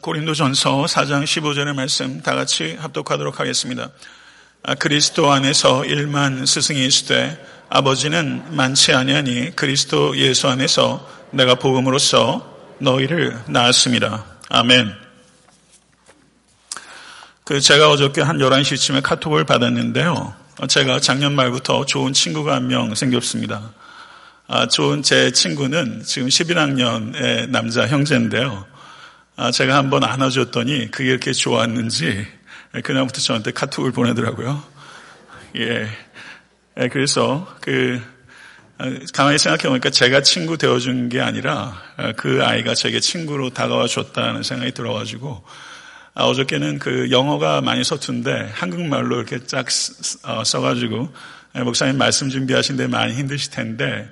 [0.00, 3.90] 고린도전서 4장 15절의 말씀 다 같이 합독하도록 하겠습니다.
[4.64, 13.38] 아, 그리스도 안에서 일만 스승이 있으되 아버지는 많지 아니하니 그리스도 예수 안에서 내가 복음으로써 너희를
[13.46, 14.24] 낳았습니다.
[14.48, 14.92] 아멘.
[17.44, 20.34] 그 제가 어저께 한 11시쯤에 카톡을 받았는데요.
[20.68, 23.70] 제가 작년 말부터 좋은 친구가 한 명 생겼습니다.
[24.48, 28.66] 아, 좋은 제 친구는 지금 11학년의 남자 형제인데요.
[29.38, 32.26] 아, 제가 한번 안아줬더니 그게 이렇게 좋았는지
[32.82, 34.62] 그날부터 저한테 카톡을 보내더라고요.
[35.56, 35.88] 예.
[36.80, 38.00] 예 그래서 그
[38.78, 43.88] 아, 가만히 생각해 보니까 제가 친구 되어준 게 아니라 아, 그 아이가 제게 친구로 다가와
[43.88, 45.44] 줬다는 생각이 들어가지고
[46.14, 49.66] 어저께는 그 영어가 많이 서툰데 한국말로 이렇게 쫙
[50.24, 51.12] 어, 써가지고
[51.56, 54.10] 예, 목사님 말씀 준비하신데 많이 힘드실 텐데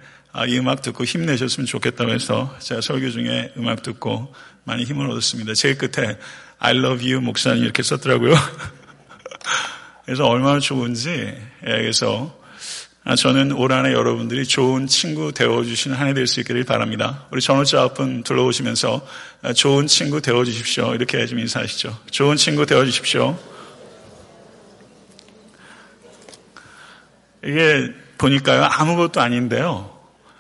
[0.49, 5.55] 이 음악 듣고 힘내셨으면 좋겠다고 해서 제가 설교 중에 음악 듣고 많이 힘을 얻었습니다.
[5.55, 6.19] 제일 끝에
[6.59, 8.35] I love you 목사님 이렇게 썼더라고요.
[10.05, 12.39] 그래서 얼마나 좋은지 예, 그래서
[13.07, 17.27] 아, 저는 올 한해 여러분들이 좋은 친구 되어주시는 한 해 될 수 있기를 바랍니다.
[17.31, 19.07] 우리 전호자 앞분 둘러오시면서
[19.43, 20.95] 아, 좋은 친구 되어주십시오.
[20.95, 21.99] 이렇게 좀 인사하시죠.
[22.11, 23.39] 좋은 친구 되어주십시오.
[27.45, 29.91] 이게 보니까요 아무것도 아닌데요.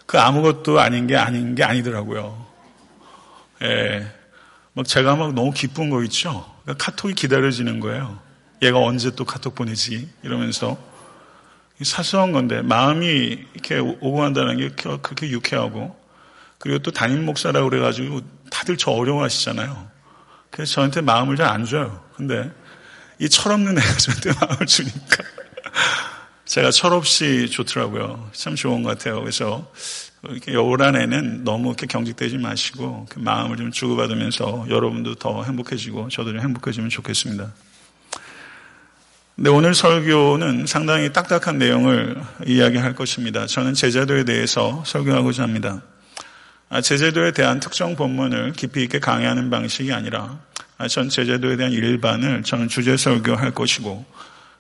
[0.06, 2.46] 그 아무것도 아닌 게 아닌 게 아니더라고요.
[3.64, 4.06] 예.
[4.74, 6.44] 막 제가 막 너무 기쁜 거 있죠?
[6.62, 8.18] 그러니까 카톡이 기다려지는 거예요.
[8.62, 10.08] 얘가 언제 또 카톡 보내지?
[10.22, 10.76] 이러면서.
[11.82, 13.06] 사소한 건데, 마음이
[13.54, 15.96] 이렇게 오고 간다는 게 그렇게 유쾌하고,
[16.58, 18.20] 그리고 또 담임 목사라고 그래가지고
[18.50, 19.88] 다들 저 어려워하시잖아요.
[20.50, 22.02] 그래서 저한테 마음을 잘 안 줘요.
[22.16, 22.50] 근데
[23.18, 25.24] 이 철없는 애가 저한테 마음을 주니까
[26.46, 28.30] 제가 철없이 좋더라고요.
[28.32, 29.20] 참 좋은 것 같아요.
[29.20, 29.70] 그래서
[30.30, 36.40] 이렇게 요란에는 너무 이렇게 경직되지 마시고 그 마음을 좀 주고받으면서 여러분도 더 행복해지고 저도 좀
[36.40, 37.52] 행복해지면 좋겠습니다.
[39.36, 43.46] 근데 오늘 설교는 상당히 딱딱한 내용을 이야기할 것입니다.
[43.46, 45.82] 저는 제자도에 대해서 설교하고자 합니다.
[46.68, 50.38] 아, 제자도에 대한 특정 본문을 깊이 있게 강의하는 방식이 아니라
[50.78, 54.04] 아, 전 제자도에 대한 일반을 저는 주제 설교할 것이고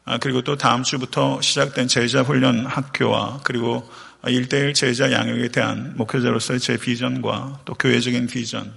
[0.06, 3.88] 아, 그리고 또 다음 주부터 시작된 제자 훈련 학교와 그리고
[4.26, 8.72] 일대일 제자 양육에 대한 목회자로서의 제 비전과 또 교회적인 비전,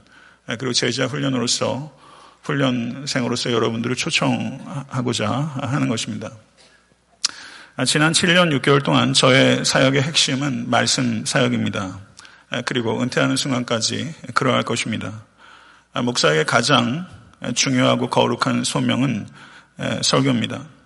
[0.46, 1.96] 그리고 제자 훈련으로서
[2.44, 6.32] 훈련생으로서 여러분들을 초청하고자 하는 것입니다.
[7.86, 12.00] 지난 7년 6개월 동안 저의 사역의 핵심은 말씀 사역입니다.
[12.66, 15.24] 그리고 은퇴하는 순간까지 그러할 것입니다.
[15.94, 17.06] 목사에게 가장
[17.54, 19.28] 중요하고 거룩한 소명은
[20.02, 20.77] 설교입니다.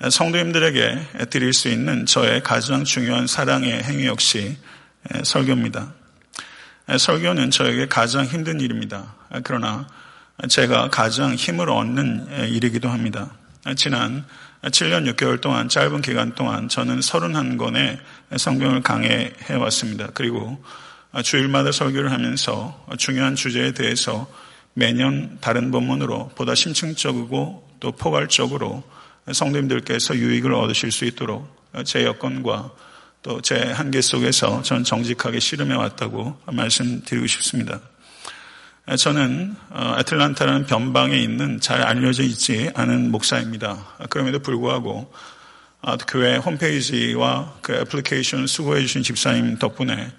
[0.00, 4.56] 성도님들에게 드릴 수 있는 저의 가장 중요한 사랑의 행위 역시
[5.22, 5.94] 설교입니다.
[6.98, 9.14] 설교는 저에게 가장 힘든 일입니다.
[9.42, 9.88] 그러나
[10.48, 13.30] 제가 가장 힘을 얻는 일이기도 합니다.
[13.76, 14.24] 지난
[14.62, 17.98] 7년 6개월 동안 짧은 기간 동안 저는 31권의
[18.36, 20.08] 성경을 강해해 왔습니다.
[20.12, 20.62] 그리고
[21.24, 24.30] 주일마다 설교를 하면서 중요한 주제에 대해서
[24.74, 28.84] 매년 다른 본문으로 보다 심층적이고 또 포괄적으로
[29.32, 31.54] 성도님들께서 유익을 얻으실 수 있도록
[31.84, 32.70] 제 여건과
[33.26, 37.80] 또 제 한계 속에서 전 정직하게 씨름해 왔다고 말씀드리고 싶습니다.
[38.96, 43.84] 저는 어, 애틀란타라는 변방에 있는 잘 알려져 있지 않은 목사입니다.
[44.10, 45.12] 그럼에도 불구하고
[45.82, 50.12] 아, 교회 홈페이지와 그 애플리케이션 수고해 주신 집사님 덕분에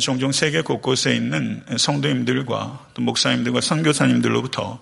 [0.00, 4.80] 종종 세계 곳곳에 있는 성도님들과 또 목사님들과 선교사님들로부터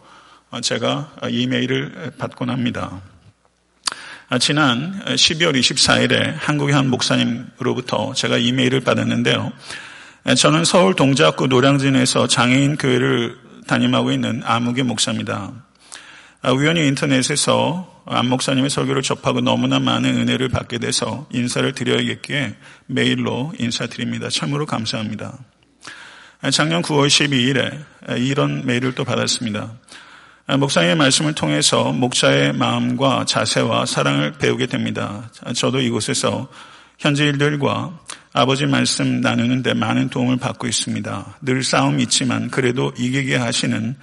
[0.63, 3.01] 제가 이메일을 받곤 합니다.
[4.31, 9.53] 아, 지난 12월 24일에 한국의 한 목사님으로부터 제가 이메일을 받았는데요.
[10.39, 13.37] 저는 서울 동작구 노량진에서 장애인 교회를
[13.67, 15.53] 담임하고 있는 아무개 목사입니다.
[16.41, 22.55] 아, 우연히 인터넷에서 안 목사님의 설교를 접하고 너무나 많은 은혜를 받게 돼서 인사를 드려야겠기에
[22.87, 24.31] 메일로 인사드립니다.
[24.31, 25.39] 참으로 감사합니다.
[26.41, 29.75] 아, 작년 9월 12일에 이런 메일을 또 받았습니다.
[30.47, 35.31] 아, 목사님의 말씀을 통해서 목자의 마음과 자세와 사랑을 배우게 됩니다.
[35.55, 36.49] 저도 이곳에서
[36.99, 37.99] 현지 일들과
[38.35, 41.39] 아버지 말씀 나누는데 많은 도움을 받고 있습니다.
[41.41, 43.97] 늘 싸움이 있지만 그래도 이기게 하시는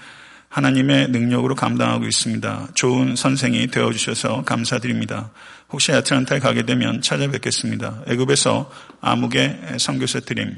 [0.50, 2.70] 하나님의 능력으로 감당하고 있습니다.
[2.74, 5.30] 좋은 선생이 되어주셔서 감사드립니다.
[5.70, 8.02] 혹시 아틀란타에 가게 되면 찾아뵙겠습니다.
[8.08, 10.56] 애굽에서 아무개 선교사 드림,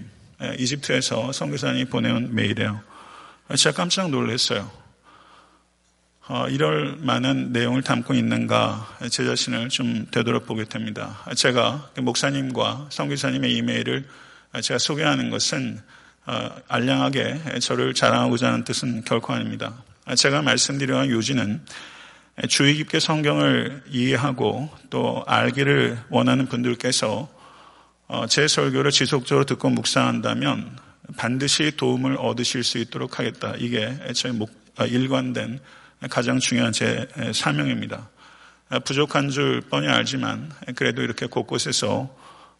[0.57, 2.79] 이집트에서 선교사님이 보내온 메일이에요.
[3.57, 4.82] 제가 깜짝 놀랐어요.
[6.29, 11.19] 어, 이럴 만한 내용을 담고 있는가 제 자신을 좀 되돌아보게 됩니다.
[11.35, 14.05] 제가 목사님과 성교사님의 이메일을
[14.61, 15.81] 제가 소개하는 것은
[16.25, 19.83] 어, 알량하게 저를 자랑하고자 하는 뜻은 결코 아닙니다.
[20.15, 21.61] 제가 말씀드린 요지는
[22.47, 27.29] 주의 깊게 성경을 이해하고 또 알기를 원하는 분들께서
[28.07, 30.77] 어, 제 설교를 지속적으로 듣고 묵상한다면
[31.17, 33.55] 반드시 도움을 얻으실 수 있도록 하겠다.
[33.57, 34.39] 이게 저희
[34.77, 35.59] 아, 일관된
[36.09, 38.09] 가장 중요한 제 사명입니다.
[38.69, 42.15] 아, 부족한 줄 뻔히 알지만 그래도 이렇게 곳곳에서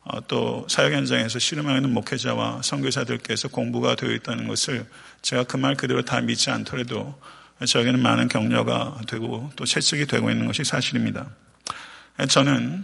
[0.06, 4.86] 어, 또 사역 현장에서 씨름하는 목회자와 선교사들께서 공부가 되어 있다는 것을
[5.22, 7.18] 제가 그 말 그대로 다 믿지 않더라도
[7.66, 11.30] 저에게는 많은 격려가 되고 또 채찍이 되고 있는 것이 사실입니다.
[12.28, 12.84] 저는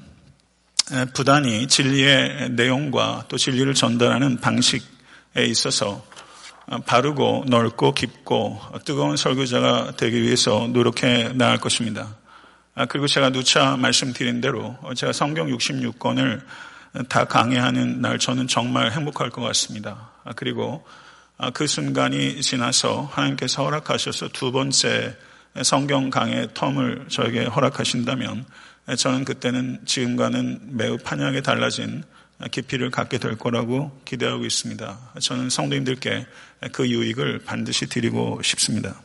[1.14, 4.86] 부단히 진리의 내용과 또 진리를 전달하는 방식에
[5.46, 6.06] 있어서
[6.86, 12.16] 바르고 넓고 깊고 뜨거운 설교자가 되기 위해서 노력해 나갈 것입니다.
[12.76, 16.42] 아, 그리고 제가 누차 말씀드린 대로 제가 성경 66권을
[17.08, 20.12] 다 강의하는 날 저는 정말 행복할 것 같습니다.
[20.24, 20.86] 아, 그리고
[21.38, 25.16] 아, 그 순간이 지나서 하나님께서 허락하셔서 두 번째
[25.64, 28.46] 성경 강의 텀을 저에게 허락하신다면
[28.98, 32.04] 저는 그때는 지금과는 매우 판약에 달라진
[32.52, 34.98] 깊이를 갖게 될 거라고 기대하고 있습니다.
[35.20, 36.26] 저는 성도님들께
[36.72, 39.02] 그 유익을 반드시 드리고 싶습니다.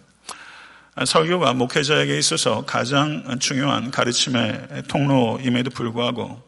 [1.05, 6.41] 설교가 목회자에게 있어서 가장 중요한 가르침의 통로임에도 불구하고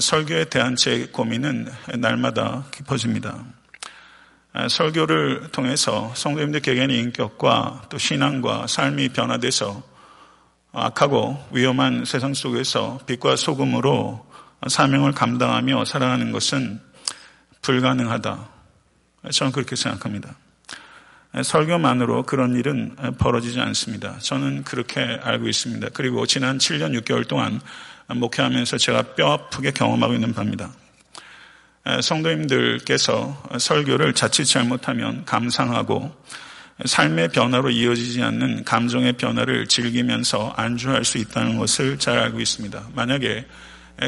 [0.00, 1.68] 설교에 대한 제 고민은
[1.98, 3.44] 날마다 깊어집니다.
[4.68, 9.82] 설교를 통해서 성도님들 개개인의 인격과 또 신앙과 삶이 변화돼서
[10.72, 14.31] 악하고 위험한 세상 속에서 빛과 소금으로
[14.68, 16.80] 사명을 감당하며 살아가는 것은
[17.62, 18.48] 불가능하다.
[19.30, 20.36] 저는 그렇게 생각합니다.
[21.42, 24.18] 설교만으로 그런 일은 벌어지지 않습니다.
[24.18, 25.88] 저는 그렇게 알고 있습니다.
[25.94, 27.60] 그리고 지난 7년 6개월 동안
[28.08, 30.70] 목회하면서 제가 뼈 아프게 경험하고 있는 바입니다.
[32.02, 36.14] 성도님들께서 설교를 자칫 잘못하면 감상하고
[36.84, 42.88] 삶의 변화로 이어지지 않는 감정의 변화를 즐기면서 안주할 수 있다는 것을 잘 알고 있습니다.
[42.94, 43.46] 만약에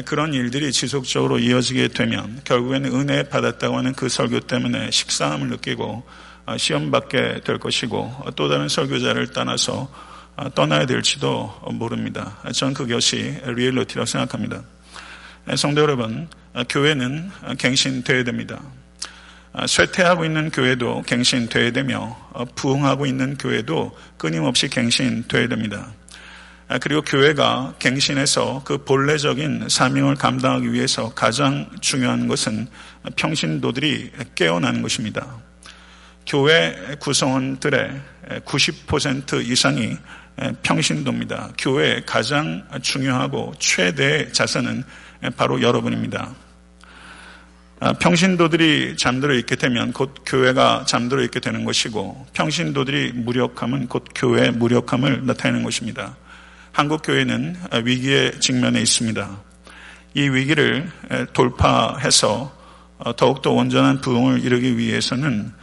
[0.05, 6.03] 그런 일들이 지속적으로 이어지게 되면 결국에는 은혜 받았다고 하는 그 설교 때문에 식상함을 느끼고
[6.47, 9.91] 어, 시험받게 될 것이고 또 다른 설교자를 떠나서
[10.35, 12.37] 어, 떠나야 될지도 모릅니다.
[12.53, 14.61] 저는 그것이 리얼리티라고 생각합니다.
[15.55, 18.61] 성도 여러분, 어, 교회는 갱신되어야 됩니다.
[19.67, 22.17] 쇠퇴하고 있는 교회도 갱신되어야 되며
[22.55, 25.93] 부흥하고 있는 교회도 끊임없이 갱신되어야 됩니다.
[26.81, 32.67] 그리고 교회가 갱신해서 그 본래적인 사명을 감당하기 위해서 가장 중요한 것은
[33.15, 35.27] 평신도들이 깨어나는 것입니다.
[36.25, 38.01] 교회 구성원들의
[38.45, 39.95] 90% 이상이
[40.63, 41.51] 평신도입니다.
[41.57, 44.83] 교회의 가장 중요하고 최대 자산은
[45.37, 46.33] 바로 여러분입니다.
[47.79, 54.51] 아, 평신도들이 잠들어 있게 되면 곧 교회가 잠들어 있게 되는 것이고 평신도들이 무력함은 곧 교회의
[54.53, 56.15] 무력함을 나타내는 것입니다.
[56.75, 57.55] 한국 교회는
[57.85, 59.41] 위기에 직면해 있습니다.
[60.13, 60.91] 이 위기를
[61.31, 62.53] 돌파해서
[63.15, 65.53] 더욱더 온전한 부흥을 이루기 위해서는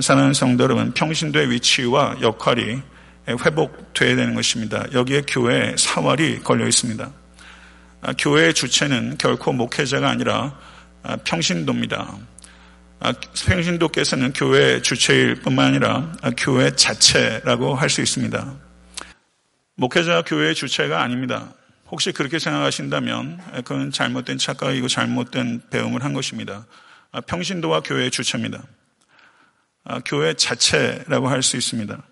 [0.00, 2.80] 사랑하는 성도 여러분, 평신도의 위치와 역할이
[3.28, 4.84] 회복돼야 되는 것입니다.
[4.92, 7.10] 여기에 교회의 사활이 걸려 있습니다.
[8.02, 10.56] 아, 교회의 주체는 결코 목회자가 아니라
[11.02, 12.18] 아, 평신도입니다.
[13.00, 13.12] 아,
[13.48, 18.71] 평신도께서는 교회 주체일 뿐만 아니라 교회 자체라고 할 수 있습니다.
[19.76, 21.52] 목회자가 교회의 주체가 아닙니다.
[21.90, 26.66] 혹시 그렇게 생각하신다면 그건 잘못된 착각이고 잘못된 배움을 한 것입니다.
[27.26, 28.62] 평신도와 교회의 주체입니다.
[29.84, 32.02] 아, 교회 자체라고 할 수 있습니다.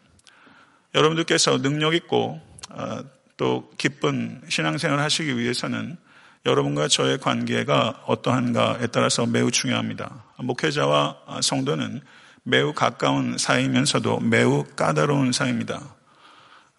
[0.94, 3.04] 여러분들께서 능력 있고 아,
[3.36, 5.96] 또 기쁜 신앙생활을 하시기 위해서는
[6.44, 10.24] 여러분과 저의 관계가 어떠한가에 따라서 매우 중요합니다.
[10.38, 12.00] 목회자와 성도는
[12.42, 15.99] 매우 가까운 사이면서도 매우 까다로운 사이입니다.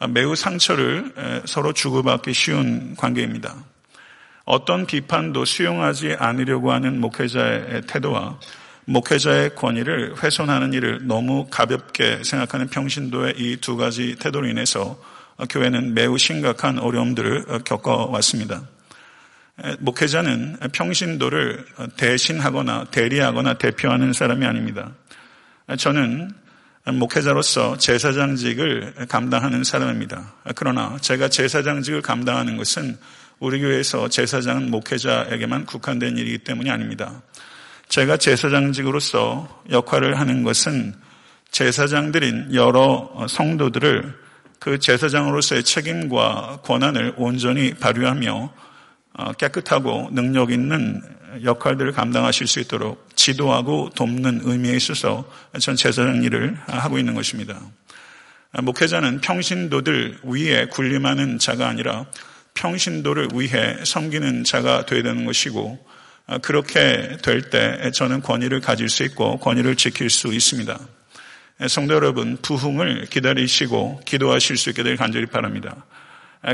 [0.02, 1.14] 아, 매우 상처를
[1.46, 3.56] 서로 주고받기 쉬운 관계입니다.
[4.46, 8.40] 어떤 비판도 수용하지 않으려고 하는 목회자의 태도와
[8.86, 15.00] 목회자의 권위를 훼손하는 일을 너무 가볍게 생각하는 평신도의 이 두 가지 태도로 인해서
[15.52, 18.64] 교회는 매우 심각한 어려움들을 겪어왔습니다.
[19.82, 21.64] 목회자는 평신도를
[21.98, 24.94] 대신하거나 대리하거나 대표하는 사람이 아닙니다.
[25.78, 26.34] 저는
[26.86, 30.34] 목회자로서 제사장직을 감당하는 사람입니다.
[30.56, 32.98] 그러나 제가 제사장직을 감당하는 것은
[33.40, 37.22] 우리 교회에서 제사장은 목회자에게만 국한된 일이기 때문이 아닙니다.
[37.88, 40.96] 제가 제사장직으로서 역할을 하는 것은
[41.52, 44.22] 제사장들인 여러 성도들을
[44.60, 48.54] 그 제사장으로서의 책임과 권한을 온전히 발휘하며
[49.14, 51.02] 어, 깨끗하고 능력 있는
[51.44, 57.60] 역할들을 감당하실 수 있도록 지도하고 돕는 의미에 있어서 전 제사장 일을 하고 있는 것입니다.
[58.62, 62.06] 목회자는 평신도들 위에 군림하는 자가 아니라
[62.54, 65.86] 평신도를 위해 섬기는 자가 되어야 되는 것이고
[66.42, 70.80] 그렇게 될 때 저는 권위를 가질 수 있고 권위를 지킬 수 있습니다.
[71.68, 75.86] 성도 여러분, 부흥을 기다리시고 기도하실 수 있게 될 간절히 바랍니다.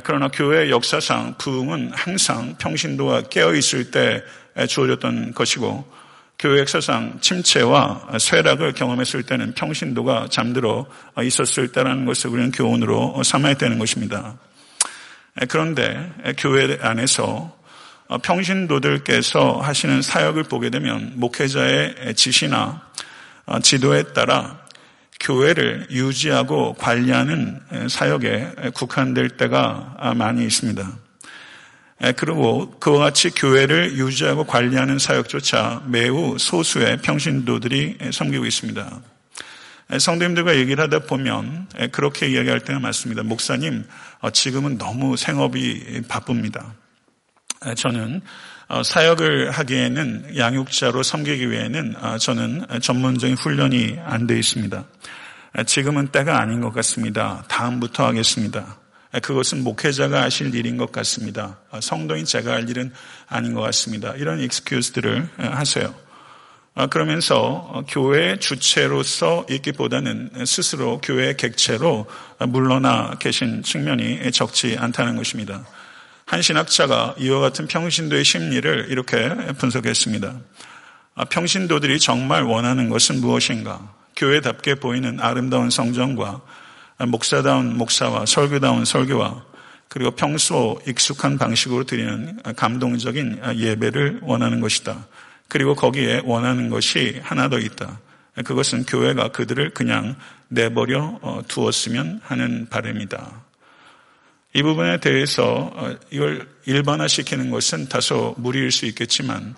[0.04, 4.22] 그러나 교회 역사상 부흥은 항상 평신도가 깨어 있을 때
[4.66, 5.98] 주어졌던 것이고
[6.40, 10.86] 교회 역사상 침체와 쇠락을 경험했을 때는 평신도가 잠들어
[11.22, 14.38] 있었을 때라는 것을 우리는 교훈으로 삼아야 되는 것입니다.
[15.50, 17.58] 그런데 교회 안에서
[18.22, 22.84] 평신도들께서 하시는 사역을 보게 되면 목회자의 지시나
[23.64, 24.60] 지도에 따라
[25.20, 27.60] 교회를 유지하고 관리하는
[27.90, 31.07] 사역에 국한될 때가 많이 있습니다.
[32.16, 39.02] 그리고 그와 같이 교회를 유지하고 관리하는 사역조차 매우 소수의 평신도들이 섬기고 있습니다.
[39.98, 43.24] 성도님들과 얘기를 하다 보면 그렇게 이야기할 때가 많습니다.
[43.24, 43.86] 목사님,
[44.20, 46.74] 어, 지금은 너무 생업이 바쁩니다.
[47.76, 48.22] 저는
[48.68, 54.84] 어, 사역을 하기에는 양육자로 섬기기 위해는 어, 저는 전문적인 훈련이 안 되어 있습니다.
[55.66, 57.46] 지금은 때가 아닌 것 같습니다.
[57.48, 58.78] 다음부터 하겠습니다.
[59.22, 61.58] 그것은 목회자가 하실 일인 것 같습니다.
[61.80, 62.94] 성도인 제가 할 일은
[63.28, 64.14] 아닌 것 같습니다.
[64.16, 65.94] 이런 익스큐즈들을 하세요.
[66.90, 72.06] 그러면서 교회 주체로서 있기보다는 스스로 교회 객체로
[72.48, 75.66] 물러나 계신 측면이 적지 않다는 것입니다.
[76.26, 80.36] 한 신학자가 이와 같은 평신도의 심리를 이렇게 분석했습니다.
[81.16, 83.96] 아, 평신도들이 정말 원하는 것은 무엇인가?
[84.16, 86.42] 교회답게 보이는 아름다운 성전과
[87.00, 89.46] 목사다운 목사와 설교다운 설교와
[89.88, 95.08] 그리고 평소 익숙한 방식으로 드리는 감동적인 예배를 원하는 것이다.
[95.48, 98.00] 그리고 거기에 원하는 것이 하나 더 있다.
[98.46, 100.16] 그것은 교회가 그들을 그냥
[100.50, 103.46] 내버려 어, 두었으면 하는 바람이다.
[104.54, 109.56] 이 부분에 대해서 어, 이걸 일반화시키는 것은 다소 무리일 수 있겠지만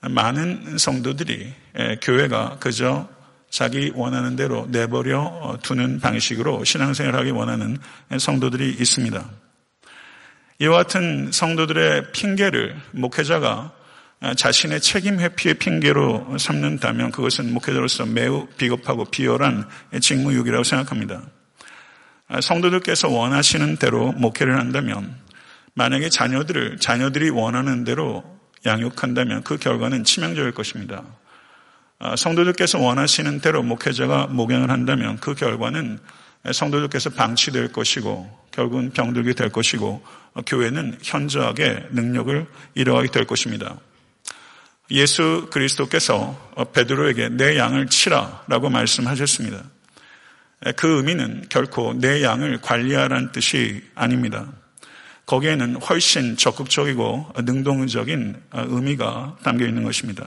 [0.00, 1.52] 많은 성도들이
[2.00, 3.08] 교회가 그저
[3.52, 7.76] 자기 원하는 대로 내버려 어, 두는 방식으로 신앙생활하기 원하는
[8.18, 9.30] 성도들이 있습니다.
[10.60, 13.72] 이와 같은 성도들의 핑계를 목회자가
[14.36, 19.68] 자신의 책임 회피의 핑계로 삼는다면 그것은 목회자로서 매우 비겁하고 비열한
[20.00, 21.22] 직무유기라고 생각합니다.
[22.28, 25.14] 아, 성도들께서 원하시는 대로 목회를 한다면
[25.74, 28.24] 만약에 자녀들을 자녀들이 원하는 대로
[28.64, 31.02] 양육한다면 그 결과는 치명적일 것입니다.
[32.04, 36.00] 아, 성도들께서 원하시는 대로 목회자가 목양을 한다면 그 결과는
[36.50, 40.04] 성도들께서 방치될 것이고 결국은 병들게 될 것이고
[40.44, 42.44] 교회는 현저하게 능력을
[42.74, 43.76] 잃어가게 될 것입니다.
[44.90, 49.62] 예수 그리스도께서 베드로에게 내 양을 치라라고 말씀하셨습니다.
[50.74, 54.52] 그 의미는 결코 내 양을 관리하라는 뜻이 아닙니다.
[55.26, 60.26] 거기에는 훨씬 적극적이고 능동적인 의미가 담겨 있는 것입니다.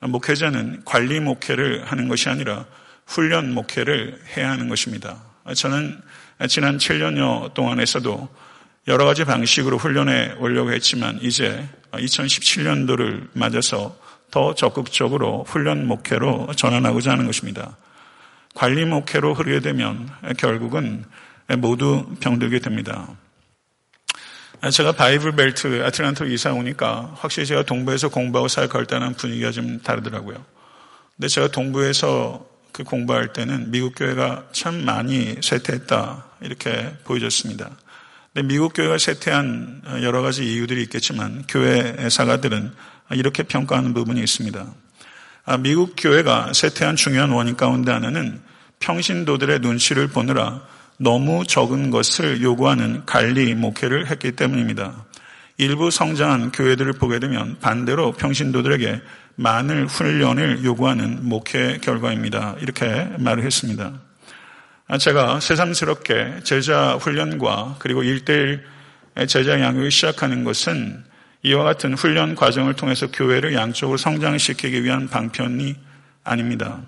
[0.00, 2.66] 목회자는 관리 목회를 하는 것이 아니라
[3.06, 5.16] 훈련 목회를 해야 하는 것입니다.
[5.54, 6.00] 저는
[6.48, 8.28] 지난 7년여 동안에서도
[8.86, 13.96] 여러 가지 방식으로 훈련해 오려고 했지만 이제 2017년도를 맞아서
[14.30, 17.76] 더 적극적으로 훈련 목회로 전환하고자 하는 것입니다.
[18.54, 21.04] 관리 목회로 흐르게 되면 결국은
[21.58, 23.08] 모두 병들게 됩니다.
[24.72, 30.44] 제가 바이블 벨트 아틀란타로 이사 오니까 확실히 제가 동부에서 공부하고 사역할 때는 분위기가 좀 다르더라고요.
[31.16, 37.70] 근데 제가 동부에서 그 공부할 때는 미국 교회가 참 많이 쇠퇴했다 이렇게 보여졌습니다.
[38.32, 42.72] 근데 미국 교회가 쇠퇴한 여러 가지 이유들이 있겠지만 교회 사가들은
[43.12, 44.66] 이렇게 평가하는 부분이 있습니다.
[45.44, 48.40] 아, 미국 교회가 쇠퇴한 중요한 원인 가운데 하나는
[48.80, 50.62] 평신도들의 눈치를 보느라
[50.98, 55.06] 너무 적은 것을 요구하는 관리 목회를 했기 때문입니다.
[55.56, 59.00] 일부 성장한 교회들을 보게 되면 반대로 평신도들에게
[59.36, 62.56] 많은 훈련을 요구하는 목회 결과입니다.
[62.60, 64.00] 이렇게 말을 했습니다.
[64.88, 68.64] 아, 제가 새삼스럽게 제자 훈련과 그리고 일대일
[69.26, 71.04] 제자 양육을 시작하는 것은
[71.42, 75.76] 이와 같은 훈련 과정을 통해서 교회를 양쪽으로 성장시키기 위한 방편이
[76.24, 76.82] 아닙니다.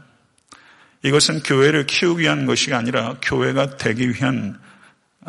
[1.03, 4.59] 이것은 교회를 키우기 위한 것이 아니라 교회가 되기 위한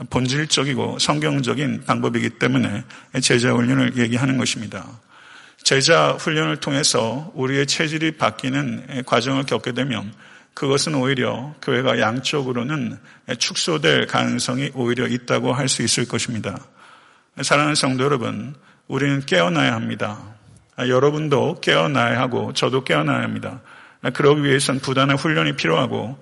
[0.10, 2.84] 본질적이고 성경적인 방법이기 때문에
[3.22, 4.86] 제자 훈련을 얘기하는 것입니다.
[5.64, 10.14] 제자 훈련을 통해서 우리의 체질이 바뀌는 과정을 겪게 되면
[10.54, 12.98] 그것은 오히려 교회가 양쪽으로는
[13.38, 16.60] 축소될 가능성이 오히려 있다고 할 수 있을 것입니다.
[17.42, 18.56] 사랑하는 성도 여러분,
[18.88, 20.20] 우리는 깨어나야 합니다.
[20.78, 23.62] 여러분도 깨어나야 하고 저도 깨어나야 합니다.
[24.14, 26.18] 그러기 위해서는 부단한 훈련이 필요하고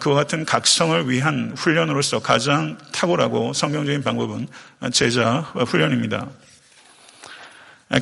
[0.00, 4.46] 그와 같은 각성을 위한 훈련으로서 가장 탁월하고 성경적인 방법은
[4.92, 6.28] 제자 훈련입니다.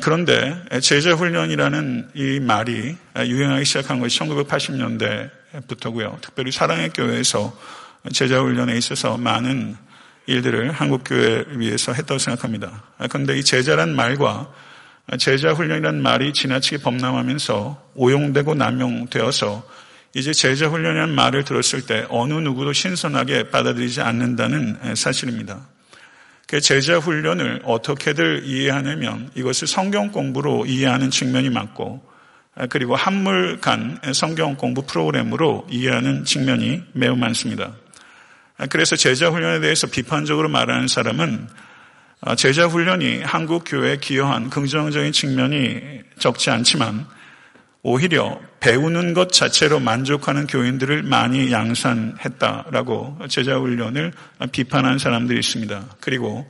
[0.01, 6.21] 그런데 제자 훈련이라는 이 말이 유행하기 시작한 것이 1980년대부터고요.
[6.21, 7.57] 특별히 사랑의 교회에서
[8.13, 9.75] 제자 훈련에 있어서 많은
[10.27, 12.83] 일들을 한국 교회를 위해서 했다고 생각합니다.
[13.09, 14.51] 그런데 이 제자란 말과
[15.17, 19.67] 제자 훈련이란 말이 지나치게 범람하면서 오용되고 남용되어서
[20.13, 25.67] 이제 제자 훈련이라는 말을 들었을 때 어느 누구도 신선하게 받아들이지 않는다는 사실입니다.
[26.47, 32.03] 그 제자 훈련을 어떻게들 이해하냐면 이것을 성경 공부로 이해하는 측면이 많고
[32.69, 37.73] 그리고 한물 간 성경 공부 프로그램으로 이해하는 측면이 매우 많습니다.
[38.69, 41.47] 그래서 제자 훈련에 대해서 비판적으로 말하는 사람은
[42.37, 47.07] 제자 훈련이 한국 교회에 기여한 긍정적인 측면이 적지 않지만
[47.81, 54.13] 오히려 배우는 것 자체로 만족하는 교인들을 많이 양산했다라고 제자 훈련을
[54.51, 55.83] 비판한 사람들이 있습니다.
[55.99, 56.47] 그리고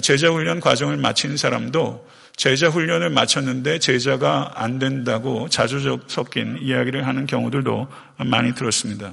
[0.00, 7.26] 제자 훈련 과정을 마친 사람도 제자 훈련을 마쳤는데 제자가 안 된다고 자주적 섞인 이야기를 하는
[7.26, 7.88] 경우들도
[8.24, 9.12] 많이 들었습니다.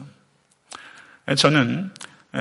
[1.36, 1.92] 저는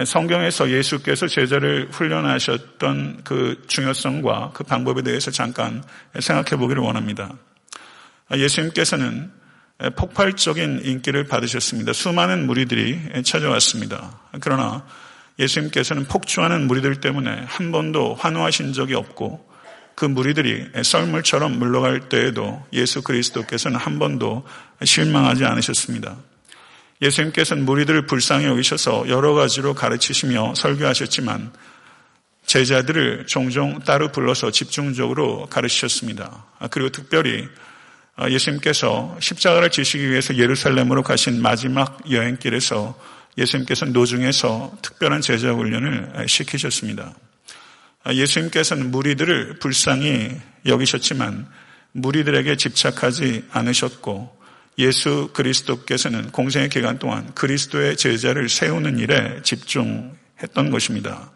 [0.05, 5.83] 성경에서 예수께서 제자를 훈련하셨던 그 중요성과 그 방법에 대해서 잠깐
[6.19, 7.33] 생각해 보기를 원합니다.
[8.35, 9.31] 예수님께서는
[9.97, 11.93] 폭발적인 인기를 받으셨습니다.
[11.93, 14.19] 수많은 무리들이 찾아왔습니다.
[14.41, 14.85] 그러나
[15.39, 19.49] 예수님께서는 폭주하는 무리들 때문에 한 번도 환호하신 적이 없고
[19.95, 24.47] 그 무리들이 썰물처럼 물러갈 때에도 예수 그리스도께서는 한 번도
[24.85, 26.17] 실망하지 않으셨습니다.
[27.01, 31.53] 예수님께서는 무리들을 불쌍히 여기셔서 여러 가지로 가르치시며 설교하셨지만
[32.47, 36.47] 제자들을 종종 따로 불러서 집중적으로 가르치셨습니다.
[36.71, 37.47] 그리고 특별히
[38.17, 42.99] 어, 예수님께서 십자가를 지시기 위해서 예루살렘으로 가신 마지막 여행길에서
[43.37, 47.15] 예수님께서 노중에서 특별한 제자 훈련을 시키셨습니다.
[48.05, 50.33] 어, 예수님께서는 무리들을 불쌍히
[50.67, 51.47] 여기셨지만
[51.93, 54.38] 무리들에게 집착하지 않으셨고
[54.79, 61.31] 예수 그리스도께서는 공생의 기간 동안 그리스도의 제자를 세우는 일에 집중했던 것입니다.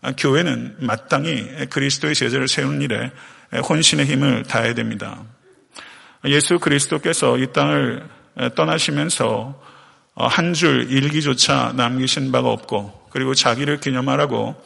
[0.00, 3.10] 어, 교회는 마땅히 그리스도의 제자를 세우는 일에
[3.68, 5.22] 혼신의 힘을 다해야 됩니다.
[6.24, 8.08] 예수 그리스도께서 이 땅을
[8.54, 9.62] 떠나시면서
[10.14, 14.56] 어, 한줄 일기조차 남기신 바가 없고 그리고 자기를 기념하라고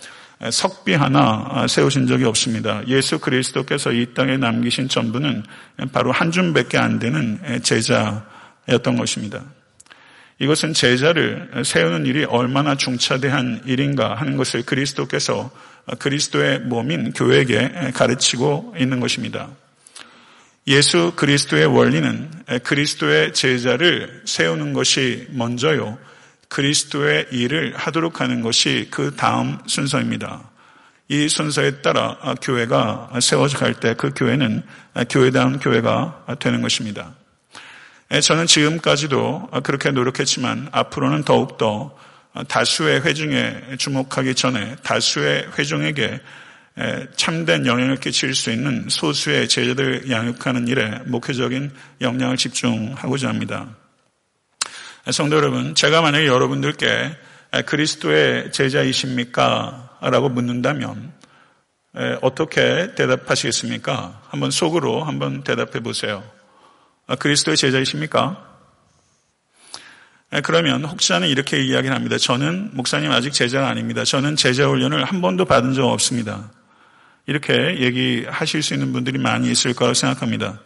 [0.50, 2.83] 석비 하나 어, 세우신 적이 없습니다.
[2.88, 5.44] 예수 그리스도께서 이 땅에 남기신 전부는
[5.92, 9.42] 바로 한 줌밖에 안 되는 제자였던 것입니다.
[10.38, 15.50] 이것은 제자를 세우는 일이 얼마나 중차대한 일인가 하는 것을 그리스도께서
[15.98, 19.50] 그리스도의 몸인 교회에게 가르치고 있는 것입니다.
[20.66, 22.31] 예수 그리스도의 원리는
[22.62, 25.98] 그리스도의 제자를 세우는 것이 먼저요.
[26.52, 30.50] 그리스도의 일을 하도록 하는 것이 그 다음 순서입니다.
[31.08, 34.62] 이 순서에 따라 교회가 세워져 갈 때 그 교회는
[35.08, 37.14] 교회다운 교회가 되는 것입니다.
[38.22, 41.96] 저는 지금까지도 그렇게 노력했지만 앞으로는 더욱더
[42.48, 46.20] 다수의 회중에 주목하기 전에 다수의 회중에게
[47.16, 53.68] 참된 영향을 끼칠 수 있는 소수의 제자들 양육하는 일에 목회적인 역량을 집중하고자 합니다.
[55.10, 57.16] 성도 여러분, 제가 만약에 여러분들께
[57.66, 59.98] 그리스도의 제자이십니까?
[60.00, 61.12] 라고 묻는다면
[62.20, 64.22] 어떻게 대답하시겠습니까?
[64.28, 66.22] 한번 속으로 한번 대답해 보세요.
[67.08, 68.48] 아, 그리스도의 제자이십니까?
[70.44, 72.16] 그러면 혹자는 이렇게 이야기를 합니다.
[72.16, 74.04] 저는 목사님 아직 제자가 아닙니다.
[74.04, 76.48] 저는 제자 훈련을 한 번도 받은 적 없습니다.
[77.26, 80.60] 이렇게 얘기하실 수 있는 분들이 많이 있을 거라고 생각합니다.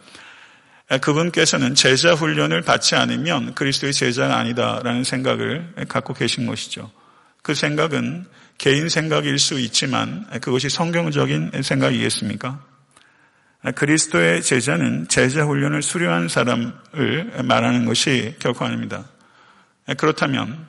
[1.01, 6.89] 그분께서는 제자 훈련을 받지 않으면 그리스도의 제자가 아니다라는 생각을 갖고 계신 것이죠.
[7.41, 8.25] 그 생각은
[8.57, 12.65] 개인 생각일 수 있지만 그것이 성경적인 생각이겠습니까?
[13.75, 19.09] 그리스도의 제자는 제자 훈련을 수료한 사람을 말하는 것이 결코 아닙니다.
[19.97, 20.67] 그렇다면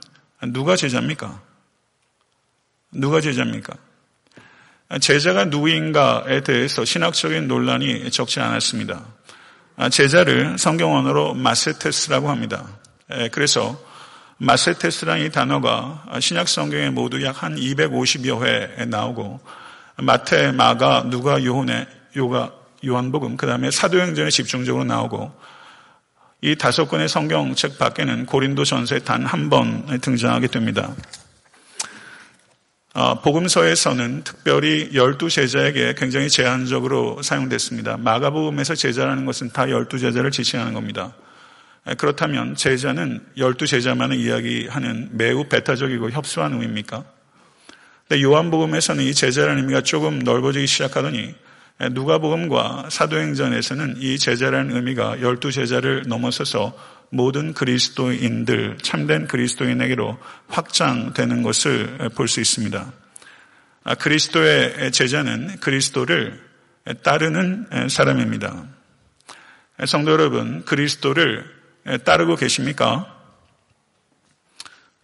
[0.49, 1.43] 누가 제자입니까?
[2.93, 3.75] 누가 제자입니까?
[5.01, 9.18] 제자가 누구인가에 대해서 신학적인 논란이 적지 않았습니다.
[9.91, 12.65] 제자를 성경 언어로 마세테스라고 합니다.
[13.13, 13.79] 예, 그래서
[14.39, 19.41] 마세테스라는 이 단어가 신약 성경에 모두 약 한 250여 회에 나오고
[19.97, 21.87] 마태, 마가, 누가, 요한의
[22.17, 22.53] 요가,
[22.85, 25.33] 요한복음, 그 다음에 사도행전에 집중적으로 나오고
[26.41, 30.95] 이 다섯 권의 성경책 밖에는 고린도 전서에 단 한 번 등장하게 됩니다.
[32.99, 37.97] 어, 복음서에서는 특별히 열두 제자에게 굉장히 제한적으로 사용됐습니다.
[37.97, 41.15] 마가복음에서 제자라는 것은 다 열두 제자를 지칭하는 겁니다.
[41.97, 47.05] 그렇다면 제자는 열두 제자만을 이야기하는 매우 배타적이고 협소한 의미입니까?
[48.21, 51.37] 요한복음에서는 이 제자라는 의미가 조금 넓어지기 시작하더니
[51.93, 56.75] 누가복음과 사도행전에서는 이 제자라는 의미가 열두 제자를 넘어서서
[57.11, 60.19] 모든 그리스도인들, 참된 그리스도인에게로
[60.49, 62.93] 확장되는 것을 볼 수 있습니다.
[63.85, 66.41] 아, 그리스도의 제자는 그리스도를
[67.03, 68.65] 따르는 사람입니다.
[69.87, 71.45] 성도 여러분, 그리스도를
[72.05, 73.15] 따르고 계십니까?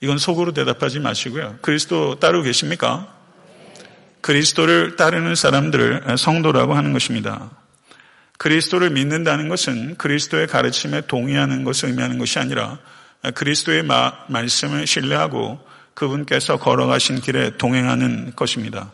[0.01, 1.59] 이건 속으로 대답하지 마시고요.
[1.63, 3.09] 그리스도 따르고 계십니까?
[4.21, 7.51] 그리스도를 따르는 사람들을 성도라고 하는 것입니다.
[8.45, 12.79] 그리스도를 믿는다는 것은 그리스도의 가르침에 동의하는 것을 의미하는 것이 아니라
[13.35, 15.59] 그리스도의 마, 말씀을 신뢰하고
[15.95, 18.93] 그분께서 걸어가신 길에 동행하는 것입니다.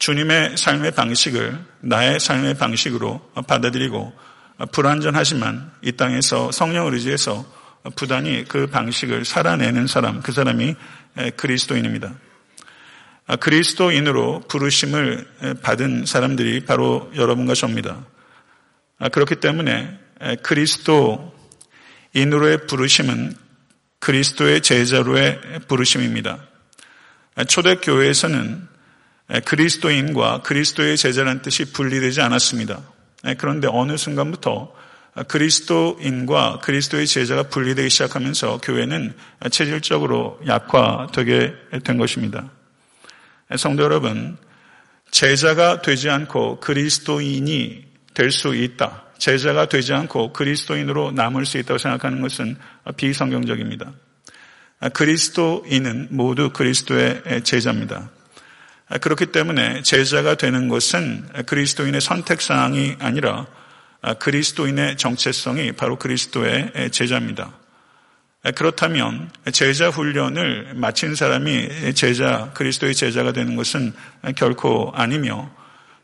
[0.00, 4.12] 주님의 삶의 방식을 나의 삶의 방식으로 받아들이고
[4.72, 7.46] 불완전하지만 이 땅에서 성령을 의지해서
[7.94, 10.74] 부단히 그 방식을 살아내는 사람, 그 사람이
[11.36, 12.12] 그리스도인입니다.
[13.38, 18.04] 그리스도인으로 부르심을 받은 사람들이 바로 여러분과 저입니다.
[19.12, 19.98] 그렇기 때문에
[20.42, 23.34] 그리스도인으로의 부르심은
[23.98, 26.38] 그리스도의 제자로의 부르심입니다.
[27.48, 28.68] 초대교회에서는
[29.44, 32.80] 그리스도인과 그리스도의 제자라는 뜻이 분리되지 않았습니다.
[33.38, 34.74] 그런데 어느 순간부터
[35.28, 39.14] 그리스도인과 그리스도의 제자가 분리되기 시작하면서 교회는
[39.50, 42.50] 체질적으로 약화되게 된 것입니다.
[43.56, 44.36] 성도 여러분,
[45.10, 49.04] 제자가 되지 않고 그리스도인이 될 수 있다.
[49.18, 52.56] 제자가 되지 않고 그리스도인으로 남을 수 있다고 생각하는 것은
[52.96, 53.92] 비성경적입니다.
[54.94, 58.10] 그리스도인은 모두 그리스도의 제자입니다.
[59.00, 63.46] 그렇기 때문에 제자가 되는 것은 그리스도인의 선택사항이 아니라
[64.18, 67.52] 그리스도인의 정체성이 바로 그리스도의 제자입니다.
[68.54, 73.92] 그렇다면 제자 훈련을 마친 사람이 제자, 그리스도의 제자가 되는 것은
[74.34, 75.50] 결코 아니며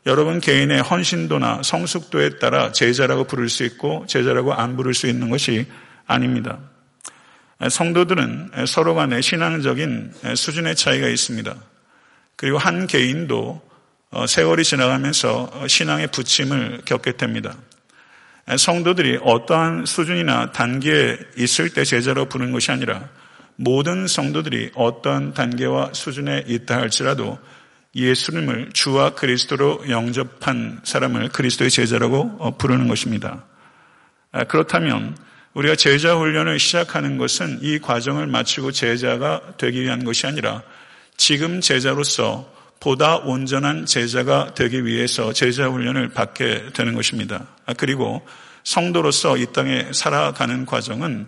[0.07, 5.67] 여러분 개인의 헌신도나 성숙도에 따라 제자라고 부를 수 있고 제자라고 안 부를 수 있는 것이
[6.05, 6.59] 아닙니다.
[7.69, 11.53] 성도들은 서로 간에 신앙적인 수준의 차이가 있습니다.
[12.37, 13.61] 그리고 한 개인도
[14.25, 17.57] 세월이 지나가면서 신앙의 부침을 겪게 됩니다.
[18.57, 23.09] 성도들이 어떠한 수준이나 단계에 있을 때 제자로 부르는 것이 아니라
[23.57, 27.37] 모든 성도들이 어떠한 단계와 수준에 있다 할지라도
[27.97, 33.43] 예수님을 주와 그리스도로 영접한 사람을 그리스도의 제자라고 어, 부르는 것입니다.
[34.31, 35.17] 아, 그렇다면
[35.53, 40.61] 우리가 제자 훈련을 시작하는 것은 이 과정을 마치고 제자가 되기 위한 것이 아니라
[41.17, 47.47] 지금 제자로서 보다 온전한 제자가 되기 위해서 제자 훈련을 받게 되는 것입니다.
[47.65, 48.25] 아, 그리고
[48.63, 51.27] 성도로서 이 땅에 살아가는 과정은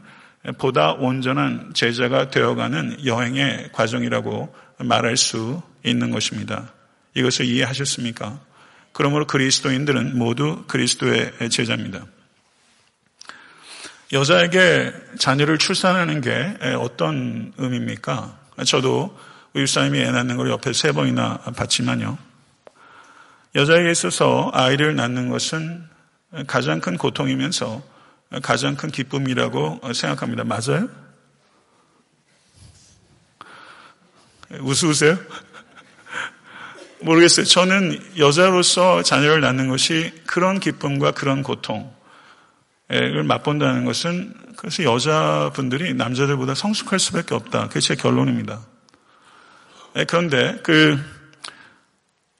[0.57, 6.73] 보다 온전한 제자가 되어가는 여행의 과정이라고 말할 수 있는 것입니다.
[7.15, 8.39] 이것을 이해하셨습니까?
[8.91, 12.05] 그러므로 그리스도인들은 모두 그리스도의 제자입니다.
[14.11, 18.37] 여자에게 자녀를 출산하는 게 어떤 의미입니까?
[18.65, 19.17] 저도
[19.53, 22.17] 의사님이 애 낳는 걸 옆에 세 번이나 봤지만요.
[23.55, 25.87] 여자에게 있어서 아이를 낳는 것은
[26.47, 27.81] 가장 큰 고통이면서
[28.41, 30.43] 가장 큰 기쁨이라고 생각합니다.
[30.43, 30.89] 맞아요?
[34.59, 35.17] 웃으세요?
[37.01, 37.45] 모르겠어요.
[37.45, 41.89] 저는 여자로서 자녀를 낳는 것이 그런 기쁨과 그런 고통을
[43.25, 47.67] 맛본다는 것은 그래서 여자분들이 남자들보다 성숙할 수밖에 없다.
[47.69, 48.59] 그게 제 결론입니다.
[49.95, 50.99] 예, 그런데 그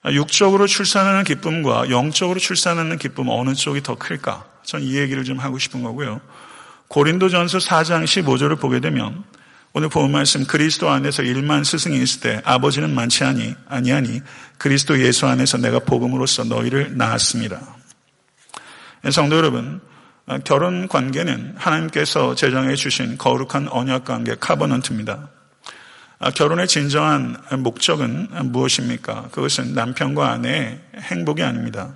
[0.06, 4.46] 육적으로 출산하는 기쁨과 영적으로 출산하는 기쁨 어느 쪽이 더 클까?
[4.62, 6.20] 전 이 얘기를 좀 하고 싶은 거고요.
[6.88, 9.24] 고린도전서 4장 15절을 보게 되면
[9.72, 14.20] 오늘 본 말씀 그리스도 안에서 일만 스승이 있을 때 아버지는 많지 아니 아니하니
[14.58, 17.60] 그리스도 예수 안에서 내가 복음으로써 너희를 낳았습니다.
[19.12, 19.80] 성도 여러분,
[20.42, 25.28] 결혼 관계는 하나님께서 제정해 주신 거룩한 언약 관계 카버넌트입니다.
[26.18, 29.28] 아, 결혼의 진정한 목적은 무엇입니까?
[29.30, 31.94] 그것은 남편과 아내의 행복이 아닙니다.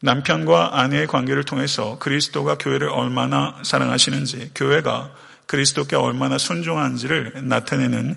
[0.00, 5.10] 남편과 아내의 관계를 통해서 그리스도가 교회를 얼마나 사랑하시는지, 교회가
[5.48, 8.14] 그리스도께 얼마나 순종한지를 나타내는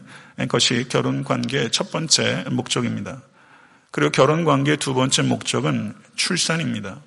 [0.50, 3.22] 것이 결혼 관계의 첫 번째 목적입니다.
[3.89, 7.02] 그리고 결혼 관계의 두 번째 목적은 출산입니다.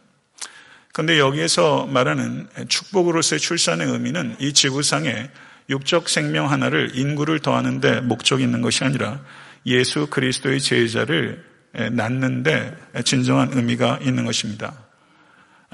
[0.92, 5.30] 그런데 여기에서 말하는 축복으로서의 출산의 의미는 이 지구상에
[5.68, 9.20] 육적 생명 하나를 인구를 더하는데 목적이 있는 것이 아니라
[9.66, 11.44] 예수 그리스도의 제자를
[11.92, 14.83] 낳는데 진정한 의미가 있는 것입니다.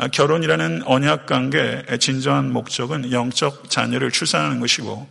[0.01, 5.07] 아, 결혼이라는 언약 관계의 진정한 목적은 영적 자녀를 출산하는 것이고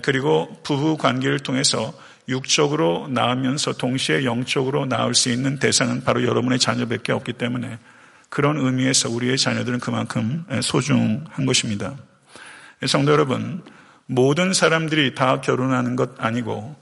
[0.00, 1.92] 그리고 부부 관계를 통해서
[2.30, 7.78] 육적으로 낳으면서 동시에 영적으로 낳을 수 있는 대상은 바로 여러분의 자녀밖에 없기 때문에
[8.30, 11.94] 그런 의미에서 우리의 자녀들은 그만큼 소중한 것입니다.
[12.86, 13.62] 성도 여러분,
[14.06, 16.74] 모든 사람들이 다 결혼하는 것 아니고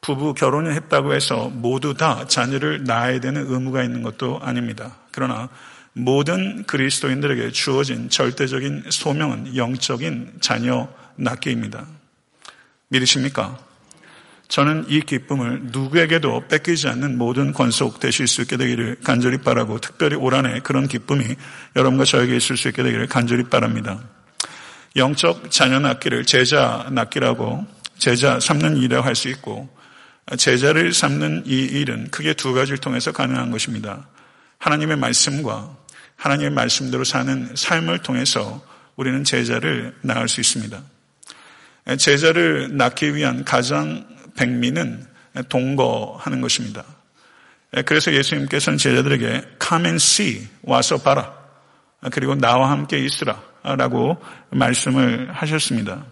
[0.00, 4.96] 부부 결혼을 했다고 해서 모두 다 자녀를 낳아야 되는 의무가 있는 것도 아닙니다.
[5.10, 5.50] 그러나
[5.98, 11.86] 모든 그리스도인들에게 주어진 절대적인 소명은 영적인 자녀 낳기입니다.
[12.88, 13.58] 믿으십니까?
[14.48, 20.16] 저는 이 기쁨을 누구에게도 뺏기지 않는 모든 권속 되실 수 있게 되기를 간절히 바라고 특별히
[20.16, 21.24] 올 한해 그런 기쁨이
[21.76, 24.00] 여러분과 저에게 있을 수 있게 되기를 간절히 바랍니다.
[24.96, 27.66] 영적 자녀 낳기를 제자 낳기라고
[27.98, 29.68] 제자 삼는 일이라고 할 수 있고
[30.36, 34.06] 제자를 삼는 이 일은 크게 두 가지를 통해서 가능한 것입니다.
[34.58, 35.76] 하나님의 말씀과
[36.18, 38.62] 하나님의 말씀대로 사는 삶을 통해서
[38.96, 40.82] 우리는 제자를 낳을 수 있습니다.
[41.96, 45.06] 제자를 낳기 위한 가장 백미는
[45.48, 46.84] 동거하는 것입니다.
[47.86, 51.34] 그래서 예수님께서는 제자들에게 come and see 와서 봐라
[52.10, 54.18] 그리고 나와 함께 있으라 라고
[54.50, 56.04] 말씀을 하셨습니다.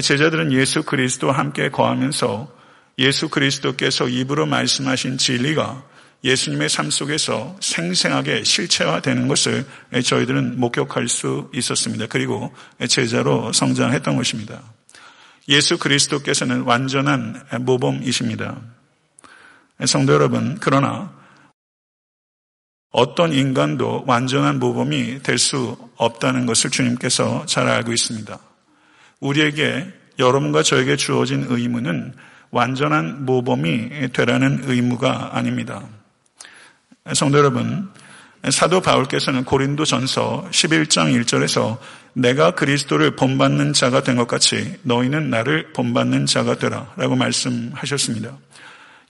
[0.00, 2.54] 제자들은 예수 그리스도와 함께 거하면서
[2.98, 5.82] 예수 그리스도께서 입으로 말씀하신 진리가
[6.24, 9.66] 예수님의 삶 속에서 생생하게 실체화되는 것을
[10.02, 12.06] 저희들은 목격할 수 있었습니다.
[12.08, 12.52] 그리고
[12.88, 14.62] 제자로 성장했던 것입니다.
[15.48, 18.58] 예수 그리스도께서는 완전한 모범이십니다.
[19.84, 21.12] 성도 여러분, 그러나
[22.90, 28.38] 어떤 인간도 완전한 모범이 될 수 없다는 것을 주님께서 잘 알고 있습니다.
[29.20, 32.14] 우리에게 여러분과 저에게 주어진 의무는
[32.50, 35.82] 완전한 모범이 되라는 의무가 아닙니다.
[37.12, 37.90] 성도 여러분,
[38.48, 41.76] 사도 바울께서는 고린도 전서 11장 1절에서
[42.14, 48.38] 내가 그리스도를 본받는 자가 된 것 같이 너희는 나를 본받는 자가 되라 라고 말씀하셨습니다.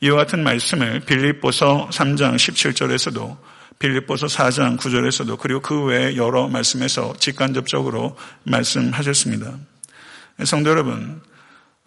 [0.00, 3.36] 이와 같은 말씀을 빌립보서 3장 17절에서도
[3.78, 9.52] 빌립보서 4장 9절에서도 그리고 그 외에 여러 말씀에서 직간접적으로 말씀하셨습니다.
[10.44, 11.22] 성도 여러분,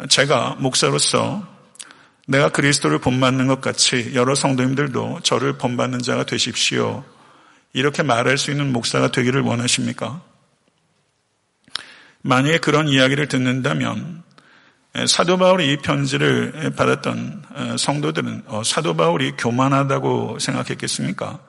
[0.07, 1.56] 제가 목사로서
[2.29, 7.05] 내가 그리스도를 본받는 것 같이 여러 성도님들도 저를 본받는 자가 되십시오.
[7.71, 10.21] 이렇게 말할 수 있는 목사가 되기를 원하십니까?
[12.21, 14.23] 만약에 그런 이야기를 듣는다면
[15.07, 21.39] 사도 바울이 이 편지를 받았던 어, 성도들은 어, 사도 바울이 교만하다고 생각했겠습니까?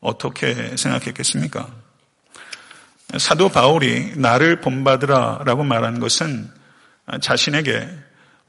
[0.00, 1.68] 어떻게 생각했겠습니까?
[3.18, 6.50] 사도 바울이 나를 본받으라 라고 말한 것은
[7.20, 7.88] 자신에게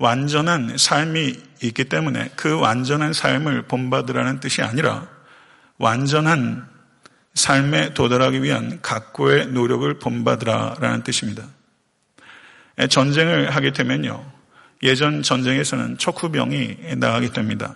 [0.01, 5.07] 완전한 삶이 있기 때문에 그 완전한 삶을 본받으라는 뜻이 아니라
[5.77, 6.67] 완전한
[7.35, 11.43] 삶에 도달하기 위한 각고의 노력을 본받으라라는 뜻입니다.
[12.89, 14.25] 전쟁을 하게 되면요.
[14.81, 17.75] 예전 전쟁에서는 척후병이 나가게 됩니다.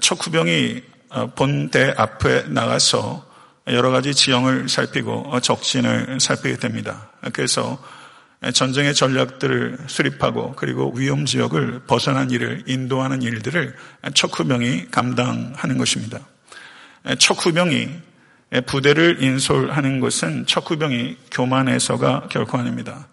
[0.00, 3.28] 척후병이 어, 본대 앞에 나가서
[3.66, 7.10] 여러 가지 지형을 살피고 적진을 살피게 됩니다.
[7.32, 7.82] 그래서
[8.52, 13.74] 전쟁의 전략들을 수립하고 그리고 위험 지역을 벗어난 일을 인도하는 일들을
[14.14, 16.20] 척후병이 감당하는 것입니다.
[17.18, 17.88] 척후병이
[18.66, 23.08] 부대를 인솔하는 것은 척후병이 교만해서가 결코 아닙니다.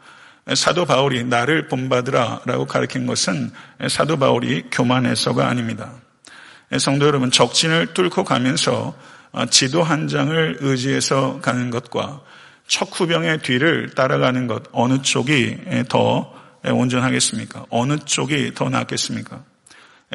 [0.56, 3.52] 사도 바울이 나를 본받으라 라고 가르친 것은
[3.90, 5.92] 사도 바울이 교만해서가 아닙니다.
[6.80, 8.96] 성도 여러분, 적진을 뚫고 가면서
[9.50, 12.22] 지도 한 장을 의지해서 가는 것과
[12.68, 15.58] 척후병의 뒤를 따라가는 것, 어느 쪽이
[15.90, 16.34] 더
[16.66, 17.66] 온전하겠습니까?
[17.70, 19.44] 어느 쪽이 더 낫겠습니까?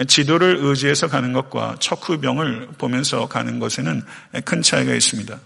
[0.07, 4.03] 지도를 의지해서 가는 것과 척후병을 보면서 가는 것에는
[4.45, 5.38] 큰 차이가 있습니다.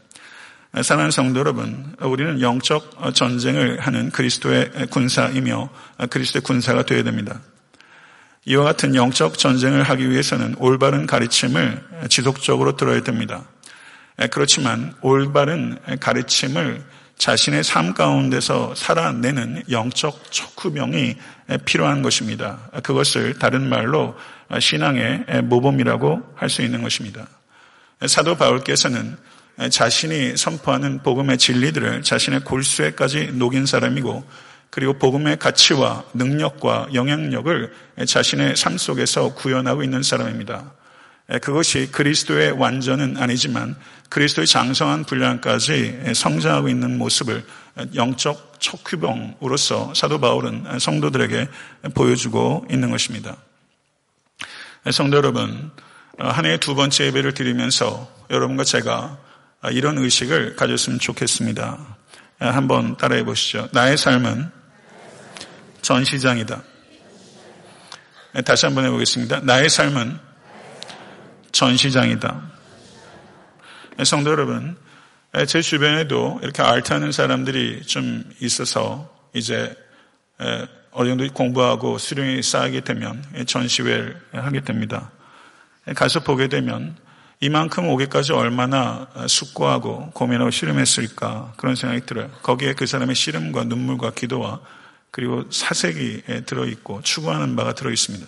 [0.82, 5.70] 사랑하는 성도 여러분, 우리는 영적 전쟁을 하는 그리스도의 군사이며
[6.10, 7.40] 그리스도의 군사가 되어야 됩니다.
[8.44, 13.44] 이와 같은 영적 전쟁을 하기 위해서는 올바른 가르침을 지속적으로 들어야 됩니다.
[14.30, 16.84] 그렇지만 올바른 가르침을
[17.18, 21.16] 자신의 삶 가운데서 살아내는 영적 척후병이
[21.64, 22.58] 필요한 것입니다.
[22.82, 24.16] 그것을 다른 말로
[24.58, 27.26] 신앙의 모범이라고 할 수 있는 것입니다.
[28.06, 29.16] 사도 바울께서는
[29.70, 34.22] 자신이 선포하는 복음의 진리들을 자신의 골수에까지 녹인 사람이고
[34.68, 37.72] 그리고 복음의 가치와 능력과 영향력을
[38.06, 40.72] 자신의 삶 속에서 구현하고 있는 사람입니다.
[41.42, 43.74] 그것이 그리스도의 완전은 아니지만
[44.10, 47.44] 그리스도의 장성한 분량까지 성장하고 있는 모습을
[47.94, 51.48] 영적 척휘병으로서 사도 바울은 성도들에게
[51.94, 53.36] 보여주고 있는 것입니다.
[54.92, 55.72] 성도 여러분,
[56.16, 59.18] 한 해의 두 번째 예배를 드리면서 여러분과 제가
[59.72, 61.96] 이런 의식을 가졌으면 좋겠습니다.
[62.38, 63.68] 한번 따라해 보시죠.
[63.72, 64.50] 나의 삶은
[65.82, 66.62] 전시장이다.
[68.44, 69.40] 다시 한번 해보겠습니다.
[69.40, 70.25] 나의 삶은
[71.56, 72.42] 전시장이다.
[74.04, 74.76] 성도 여러분,
[75.46, 79.74] 제 주변에도 이렇게 알트하는 사람들이 좀 있어서 이제
[80.90, 85.10] 어느 정도 공부하고 수령이 쌓이게 되면 전시회를 하게 됩니다.
[85.94, 86.94] 가서 보게 되면
[87.40, 92.30] 이만큼 오기까지 얼마나 숙고하고 고민하고 씨름했을까 그런 생각이 들어요.
[92.42, 94.60] 거기에 그 사람의 씨름과 눈물과 기도와
[95.10, 98.26] 그리고 사색이 들어있고 추구하는 바가 들어있습니다.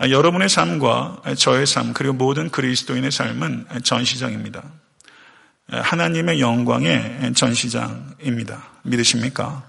[0.00, 4.62] 여러분의 삶과 저의 삶 그리고 모든 그리스도인의 삶은 전시장입니다.
[5.68, 8.64] 하나님의 영광의 전시장입니다.
[8.82, 9.64] 믿으십니까?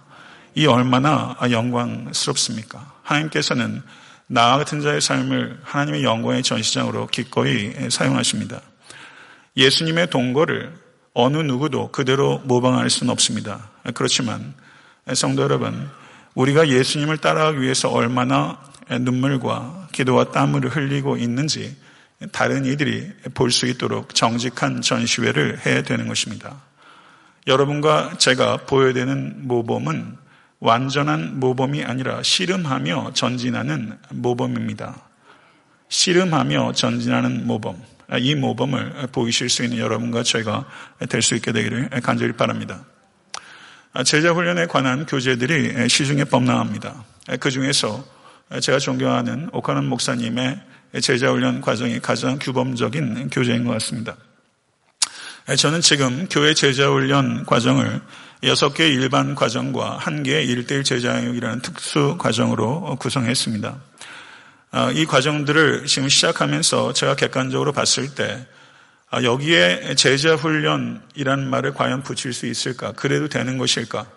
[0.55, 2.93] 이 얼마나 영광스럽습니까?
[3.03, 3.83] 하나님께서는
[4.27, 8.61] 나 같은 자의 삶을 하나님의 영광의 전시장으로 기꺼이 사용하십니다.
[9.55, 10.73] 예수님의 동거를
[11.13, 13.69] 어느 누구도 그대로 모방할 수는 없습니다.
[13.93, 14.55] 그렇지만
[15.13, 15.89] 성도 여러분,
[16.33, 18.57] 우리가 예수님을 따라가기 위해서 얼마나
[19.01, 21.75] 눈물과 기도와 땀을 흘리고 있는지
[22.31, 26.61] 다른 이들이 볼 수 있도록 정직한 전시회를 해야 되는 것입니다.
[27.47, 30.17] 여러분과 제가 보여야 되는 모범은
[30.59, 34.95] 완전한 모범이 아니라 씨름하며 전진하는 모범입니다.
[35.89, 37.81] 씨름하며 전진하는 모범.
[38.19, 40.65] 이 모범을 보이실 수 있는 여러분과 저희가
[41.09, 42.85] 될 수 있게 되기를 간절히 바랍니다.
[44.05, 47.03] 제자 훈련에 관한 교재들이 시중에 범람합니다.
[47.39, 48.03] 그 중에서
[48.61, 50.59] 제가 존경하는 오카는 목사님의
[51.01, 54.15] 제자 훈련 과정이 가장 규범적인 교재인 것 같습니다.
[55.57, 58.01] 저는 지금 교회 제자 훈련 과정을
[58.43, 63.75] 여섯 개의 일반 과정과 한 개의 일대일 제자교육이라는 특수 과정으로 구성했습니다.
[64.71, 68.45] 아, 이 과정들을 지금 시작하면서 제가 객관적으로 봤을 때
[69.09, 72.91] 아, 여기에 제자 훈련이라는 말을 과연 붙일 수 있을까?
[72.93, 74.07] 그래도 되는 것일까?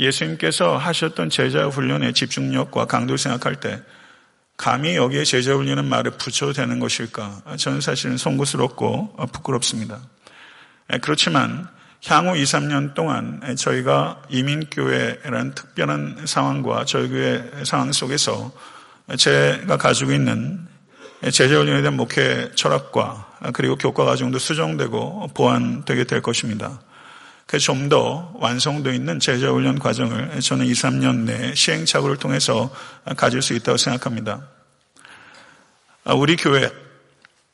[0.00, 3.80] 예수님께서 하셨던 제자 훈련의 집중력과 강도를 생각할 때
[4.56, 7.42] 감히 여기에 제자 훈련은 말을 붙여도 되는 것일까?
[7.56, 10.00] 저는 사실은 송구스럽고 부끄럽습니다.
[11.02, 11.68] 그렇지만
[12.06, 18.52] 향후 2, 3년 동안 저희가 이민교회라는 특별한 상황과 저희 교회 상황 속에서
[19.18, 20.66] 제가 가지고 있는
[21.30, 26.80] 제자훈련에 대한 목회 철학과 그리고 교과 과정도 수정되고 보완되게 될 것입니다.
[27.50, 32.72] 그래서 좀 더 완성도 있는 제자훈련 과정을 저는 2, 3년 내 시행착오를 통해서
[33.16, 34.46] 가질 수 있다고 생각합니다.
[36.14, 36.70] 우리 교회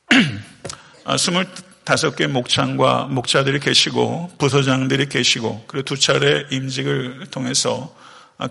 [1.83, 7.95] 다섯 개 목장과 목자들이 계시고 부서장들이 계시고 그리고 두 차례 임직을 통해서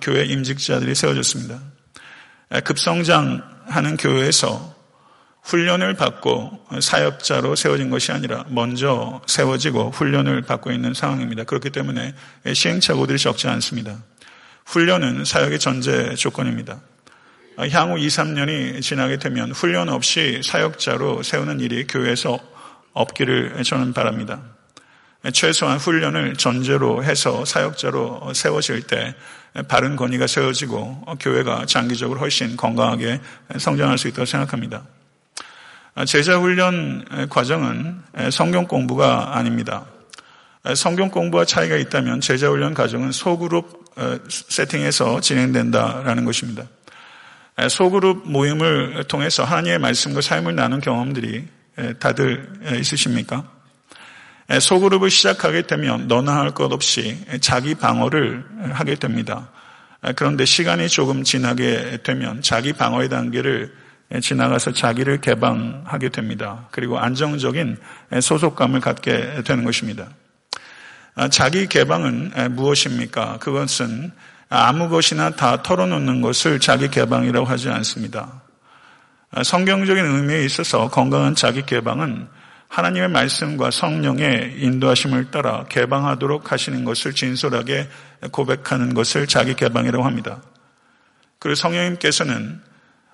[0.01, 1.61] 교회 임직자들이 세워졌습니다.
[2.65, 4.76] 급성장하는 교회에서
[5.47, 11.45] 훈련을 받고 사역자로 세워진 것이 아니라 먼저 세워지고 훈련을 받고 있는 상황입니다.
[11.45, 12.15] 그렇기 때문에
[12.53, 13.97] 시행착오들이 적지 않습니다.
[14.67, 16.81] 훈련은 사역의 전제 조건입니다.
[17.71, 22.39] 향후 2, 3년이 지나게 되면 훈련 없이 사역자로 세우는 일이 교회에서
[22.93, 24.43] 없기를 저는 바랍니다.
[25.33, 29.15] 최소한 훈련을 전제로 해서 사역자로 세워질 때
[29.69, 33.21] 바른 권위가 세워지고 교회가 장기적으로 훨씬 건강하게
[33.59, 34.83] 성장할 수 있다고 생각합니다.
[36.05, 39.87] 제자 훈련 과정은 성경 공부가 아닙니다.
[40.75, 43.95] 성경 공부와 차이가 있다면 제자 훈련 과정은 소그룹
[44.29, 46.65] 세팅에서 진행된다라는 것입니다.
[47.71, 51.47] 소그룹 모임을 통해서 하나님의 말씀과 삶을 나눈 경험들이
[51.99, 52.47] 다들
[52.79, 53.49] 있으십니까?
[54.61, 59.49] 소그룹을 시작하게 되면 너나 할 것 없이 자기 방어를 하게 됩니다.
[60.15, 63.86] 그런데 시간이 조금 지나게 되면 자기 방어의 단계를
[64.21, 66.69] 지나가서 자기를 개방하게 됩니다.
[66.71, 67.77] 그리고 안정적인
[68.21, 70.09] 소속감을 갖게 되는 것입니다.
[71.31, 73.39] 자기 개방은 무엇입니까?
[73.39, 74.13] 그것은
[74.49, 78.43] 아무 것이나 다 털어놓는 것을 자기 개방이라고 하지 않습니다.
[79.43, 82.29] 성경적인 의미에 있어서 건강한 자기 개방은
[82.69, 87.89] 하나님의 말씀과 성령의 인도하심을 따라 개방하도록 하시는 것을 진솔하게
[88.31, 90.43] 고백하는 것을 자기 개방이라고 합니다.
[91.39, 92.61] 그리고 성령님께서는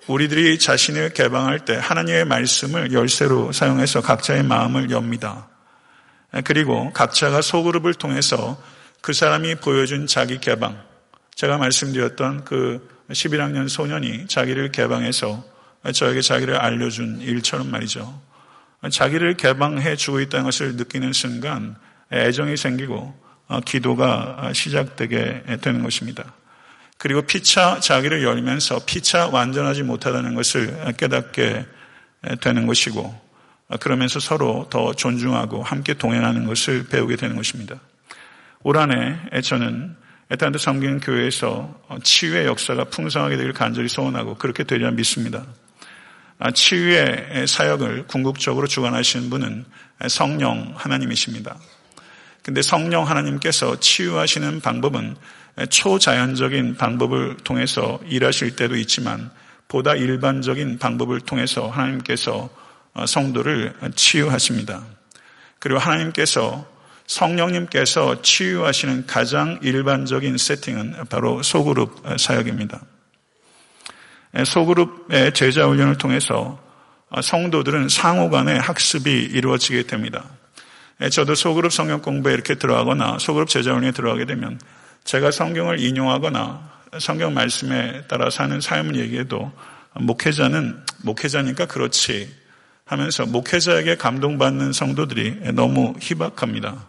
[0.07, 5.47] 우리들이 자신을 개방할 때 하나님의 말씀을 열쇠로 사용해서 각자의 마음을 엽니다.
[6.43, 8.61] 그리고 각자가 소그룹을 통해서
[9.01, 10.81] 그 사람이 보여준 자기 개방,
[11.35, 15.43] 제가 말씀드렸던 그 11학년 소년이 자기를 개방해서
[15.93, 18.21] 저에게 자기를 알려준 일처럼 말이죠.
[18.91, 21.75] 자기를 개방해 주고 있다는 것을 느끼는 순간
[22.11, 26.33] 애정이 생기고 어, 기도가 시작되게 되는 것입니다.
[27.03, 31.65] 그리고 피차 자기를 열면서 피차 완전하지 못하다는 것을 깨닫게
[32.39, 33.21] 되는 것이고
[33.81, 37.75] 그러면서 서로 더 존중하고 함께 동행하는 것을 배우게 되는 것입니다.
[38.61, 39.97] 올 한해 저는
[40.29, 45.45] 에탄드 섬기는 교회에서 치유의 역사가 풍성하게 되길 간절히 소원하고 그렇게 되리라 믿습니다.
[46.39, 49.65] 아, 치유의 사역을 궁극적으로 주관하시는 분은
[50.07, 51.57] 성령 하나님이십니다.
[52.43, 55.17] 근데 성령 하나님께서 치유하시는 방법은
[55.69, 59.29] 초자연적인 방법을 통해서 일하실 때도 있지만
[59.67, 62.49] 보다 일반적인 방법을 통해서 하나님께서
[63.07, 64.83] 성도를 치유하십니다.
[65.59, 66.65] 그리고 하나님께서
[67.07, 72.81] 성령님께서 치유하시는 가장 일반적인 세팅은 바로 소그룹 사역입니다.
[74.45, 76.59] 소그룹의 제자 훈련을 통해서
[77.21, 80.25] 성도들은 상호 간의 학습이 이루어지게 됩니다.
[81.11, 84.59] 저도 소그룹 성경 공부에 이렇게 들어가거나 소그룹 제자 훈련에 들어가게 되면
[85.03, 89.51] 제가 성경을 인용하거나 성경 말씀에 따라 사는 삶을 얘기해도
[89.95, 92.33] 목회자는 목회자니까 그렇지
[92.85, 96.87] 하면서 목회자에게 감동받는 성도들이 너무 희박합니다.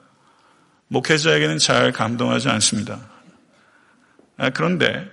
[0.89, 3.01] 목회자에게는 잘 감동하지 않습니다.
[4.55, 5.09] 그런데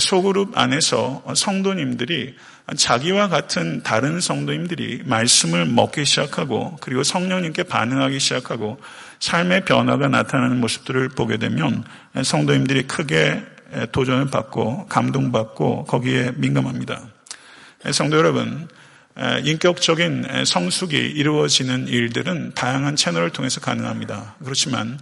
[0.00, 2.34] 소그룹 안에서 성도님들이
[2.76, 8.80] 자기와 같은 다른 성도님들이 말씀을 먹기 시작하고 그리고 성령님께 반응하기 시작하고
[9.24, 11.82] 삶의 변화가 나타나는 모습들을 보게 되면
[12.22, 13.42] 성도님들이 크게
[13.90, 17.00] 도전을 받고 감동받고 거기에 민감합니다.
[17.90, 18.68] 성도 여러분,
[19.44, 24.36] 인격적인 성숙이 이루어지는 일들은 다양한 채널을 통해서 가능합니다.
[24.44, 24.98] 그렇지만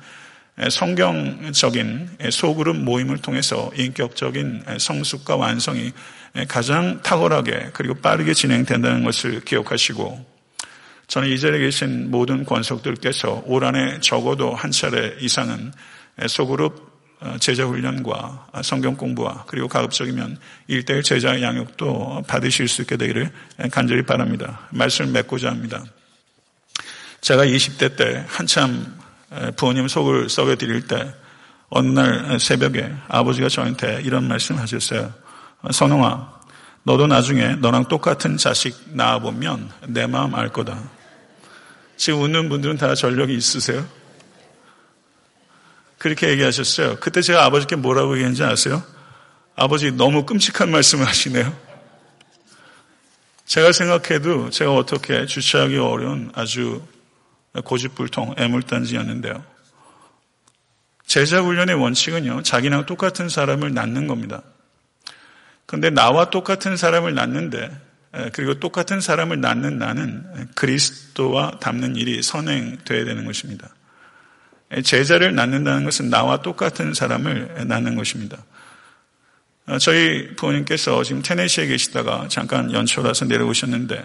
[0.70, 5.90] 성경적인 소그룹 모임을 통해서 인격적인 성숙과 완성이
[6.46, 10.31] 가장 탁월하게 그리고 빠르게 진행된다는 것을 기억하시고
[11.08, 15.72] 저는 이 자리에 계신 모든 권속들께서 올 한해 적어도 한 차례 이상은
[16.26, 16.92] 소그룹
[17.38, 23.30] 제자 훈련과 성경 공부와 그리고 가급적이면 일대일 제자 양육도 받으실 수 있게 되기를
[23.70, 24.66] 간절히 바랍니다.
[24.70, 25.84] 말씀을 맺고자 합니다.
[27.20, 28.98] 제가 20대 때 한참
[29.56, 31.14] 부모님 속을 썩여 드릴 때
[31.68, 35.12] 어느 날 새벽에 아버지가 저한테 이런 말씀 하셨어요.
[35.70, 36.41] 선홍아,
[36.84, 40.82] 너도 나중에 너랑 똑같은 자식 낳아보면 내 마음 알 거다.
[41.96, 43.86] 지금 웃는 분들은 다 전력이 있으세요?
[45.98, 46.96] 그렇게 얘기하셨어요.
[46.98, 48.82] 그때 제가 아버지께 뭐라고 얘기했는지 아세요?
[49.54, 51.56] 아버지 너무 끔찍한 말씀을 하시네요.
[53.46, 56.82] 제가 생각해도 제가 어떻게 주체하기 어려운 아주
[57.64, 59.44] 고집불통, 애물단지였는데요.
[61.06, 64.42] 제자 훈련의 원칙은요, 자기랑 똑같은 사람을 낳는 겁니다.
[65.66, 67.70] 그런데 나와 똑같은 사람을 낳는데,
[68.32, 73.68] 그리고 똑같은 사람을 낳는 나는 그리스도와 닮는 일이 선행되어야 되는 것입니다.
[74.84, 78.38] 제자를 낳는다는 것은 나와 똑같은 사람을 낳는 것입니다.
[79.80, 84.04] 저희 부모님께서 지금 테네시에 계시다가 잠깐 연초 라서 내려오셨는데,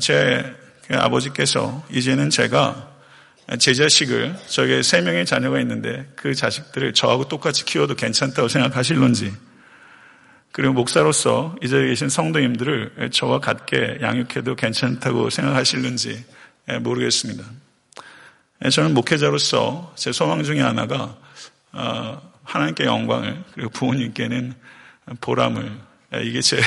[0.00, 0.56] 제
[0.90, 2.92] 아버지께서 이제는 제가
[3.58, 9.32] 제 자식을 저에게 세 명의 자녀가 있는데 그 자식들을 저하고 똑같이 키워도 괜찮다고 생각하실런지
[10.56, 16.24] 그리고 목사로서 이 자리에 계신 성도님들을 저와 같게 양육해도 괜찮다고 생각하실는지
[16.80, 17.44] 모르겠습니다.
[18.72, 21.14] 저는 목회자로서 제 소망 중에 하나가
[21.72, 24.54] 어, 하나님께 영광을 그리고 부모님께는
[25.20, 25.72] 보람을
[26.22, 26.58] 이게 제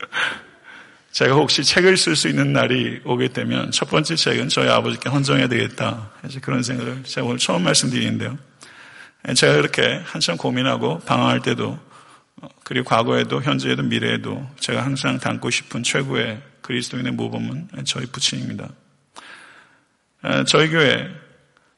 [1.12, 5.48] 제가 혹시 책을 쓸 수 있는 날이 오게 되면 첫 번째 책은 저희 아버지께 헌정해야
[5.48, 6.12] 되겠다.
[6.40, 8.38] 그런 생각을 제가 오늘 처음 말씀드리는데요.
[9.36, 11.89] 제가 그렇게 한참 고민하고 방황할 때도
[12.64, 18.68] 그리고 과거에도 현재에도 미래에도 제가 항상 담고 싶은 최고의 그리스도인의 모범은 저희 부친입니다.
[20.46, 21.08] 저희 교회에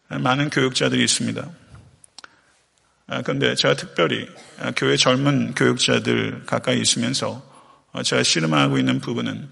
[0.08, 1.48] 많은 교육자들이 있습니다.
[3.24, 4.28] 그런데 제가 특별히
[4.76, 7.42] 교회 젊은 교육자들 가까이 있으면서
[7.92, 9.50] 어, 제가 씨름하고 있는 부분은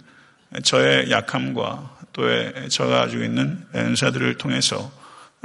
[0.63, 2.23] 저의 약함과 또
[2.69, 4.91] 제가 가지고 있는 은사들을 통해서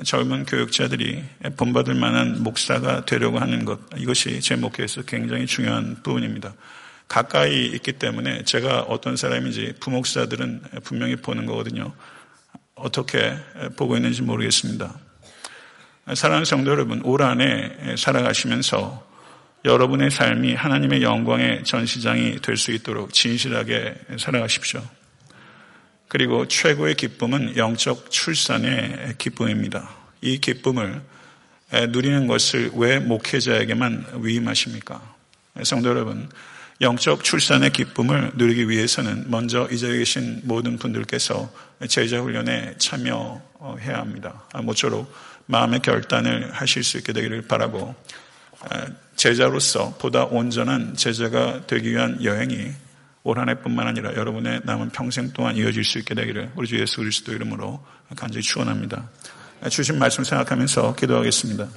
[0.04, 1.24] 젊은 교육자들이
[1.56, 6.54] 본받을 만한 목사가 되려고 하는 것 이것이 제 목회에서 굉장히 중요한 부분입니다.
[7.08, 11.94] 가까이 있기 때문에 제가 어떤 사람인지 부목사들은 분명히 보는 거거든요.
[12.76, 13.38] 어떻게
[13.78, 15.00] 보고 있는지 모르겠습니다.
[16.14, 19.06] 사랑하는 성도 여러분, 올 한해 살아가시면서
[19.64, 24.84] 여러분의 삶이 하나님의 영광의 전시장이 될 수 있도록 진실하게 살아가십시오.
[26.16, 29.90] 그리고 최고의 기쁨은 영적 출산의 기쁨입니다.
[30.22, 31.02] 이 기쁨을
[31.90, 35.02] 누리는 것을 왜 목회자에게만 위임하십니까?
[35.64, 36.30] 성도 여러분,
[36.80, 41.52] 영적 출산의 기쁨을 누리기 위해서는 먼저 이 자리에 계신 모든 분들께서
[41.90, 44.46] 제자 훈련에 참여해야 합니다.
[44.64, 45.14] 모쪼록
[45.48, 47.94] 마음의 결단을 하실 수 있게 되기를 바라고
[49.18, 52.85] 제자로서 보다 온전한 제자가 되기 위한 여행이
[53.28, 56.98] 올 한 해뿐만 아니라 여러분의 남은 평생 동안 이어질 수 있게 되기를 우리 주 예수
[56.98, 57.84] 그리스도 이름으로
[58.16, 59.10] 간절히 축원합니다.
[59.68, 61.68] 주신 말씀 생각하면서 기도하겠습니다.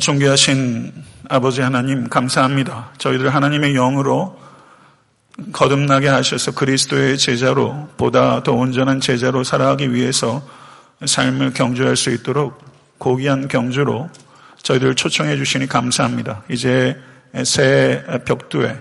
[0.00, 0.92] 존귀하신
[1.28, 2.92] 아버지 하나님 감사합니다.
[2.98, 4.40] 저희들 하나님의 영으로
[5.50, 10.48] 거듭나게 하셔서 그리스도의 제자로 보다 더 온전한 제자로 살아가기 위해서
[11.04, 12.62] 삶을 경주할 수 있도록
[12.98, 14.08] 고귀한 경주로
[14.62, 16.44] 저희들 초청해 주시니 감사합니다.
[16.48, 16.96] 이제
[17.44, 18.76] 새 벽두에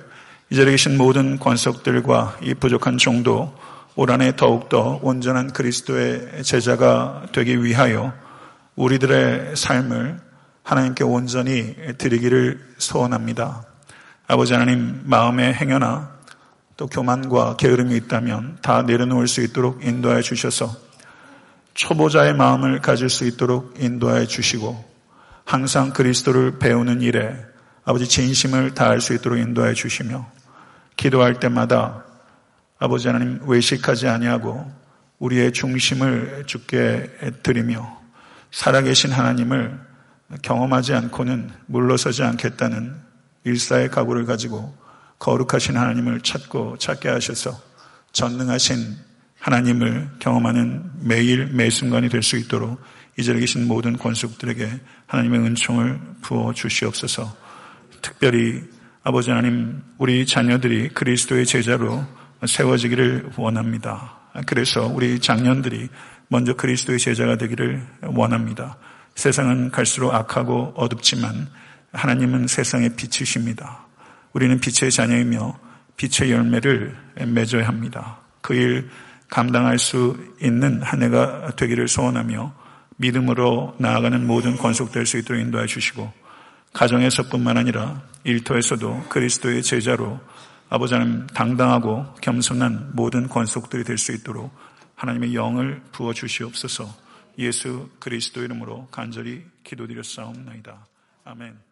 [0.49, 3.55] 이제 계신 모든 권석들과 이 부족한 종도
[3.95, 8.13] 올 한해 더욱더 온전한 그리스도의 제자가 되기 위하여
[8.75, 10.19] 우리들의 삶을
[10.63, 13.63] 하나님께 온전히 드리기를 소원합니다.
[14.27, 16.11] 아버지 하나님 마음의 행여나
[16.77, 20.73] 또 교만과 게으름이 있다면 다 내려놓을 수 있도록 인도하여 주셔서
[21.73, 24.85] 초보자의 마음을 가질 수 있도록 인도하여 주시고
[25.43, 27.35] 항상 그리스도를 배우는 일에
[27.89, 30.31] 아버지 진심을 다할 수 있도록 인도하여 주시며
[30.95, 32.05] 기도할 때마다
[32.77, 34.71] 아버지 하나님 외식하지 아니하고
[35.17, 37.09] 우리의 중심을 주께
[37.41, 37.99] 드리며
[38.51, 39.79] 살아계신 하나님을
[40.43, 42.95] 경험하지 않고는 물러서지 않겠다는
[43.45, 44.77] 일사의 각오를 가지고
[45.17, 47.59] 거룩하신 하나님을 찾고 찾게 하셔서
[48.11, 48.97] 전능하신
[49.39, 52.79] 하나님을 경험하는 매일 매 순간이 될 수 있도록
[53.17, 57.48] 이 자리에 계신 모든 권속들에게 하나님의 은총을 부어 주시옵소서.
[58.01, 58.63] 특별히
[59.03, 62.03] 아버지 하나님 우리 자녀들이 그리스도의 제자로
[62.45, 64.17] 세워지기를 원합니다.
[64.45, 65.89] 그래서 우리 장년들이
[66.27, 68.77] 먼저 그리스도의 제자가 되기를 원합니다.
[69.15, 71.47] 세상은 갈수록 악하고 어둡지만
[71.91, 73.87] 하나님은 세상의 빛이십니다.
[74.33, 75.59] 우리는 빛의 자녀이며
[75.97, 76.95] 빛의 열매를
[77.27, 78.19] 맺어야 합니다.
[78.41, 78.89] 그 일
[79.29, 82.53] 감당할 수 있는 한 해가 되기를 소원하며
[82.97, 86.11] 믿음으로 나아가는 모든 권속될 수 있도록 인도해 주시고
[86.73, 90.19] 가정에서뿐만 아니라 일터에서도 그리스도의 제자로
[90.69, 94.53] 아버지 하나님 당당하고 겸손한 모든 권속들이 될 수 있도록
[94.95, 96.93] 하나님의 영을 부어 주시옵소서.
[97.39, 100.85] 예수 그리스도 이름으로 간절히 기도드렸사옵나이다.
[101.23, 101.68] 아멘.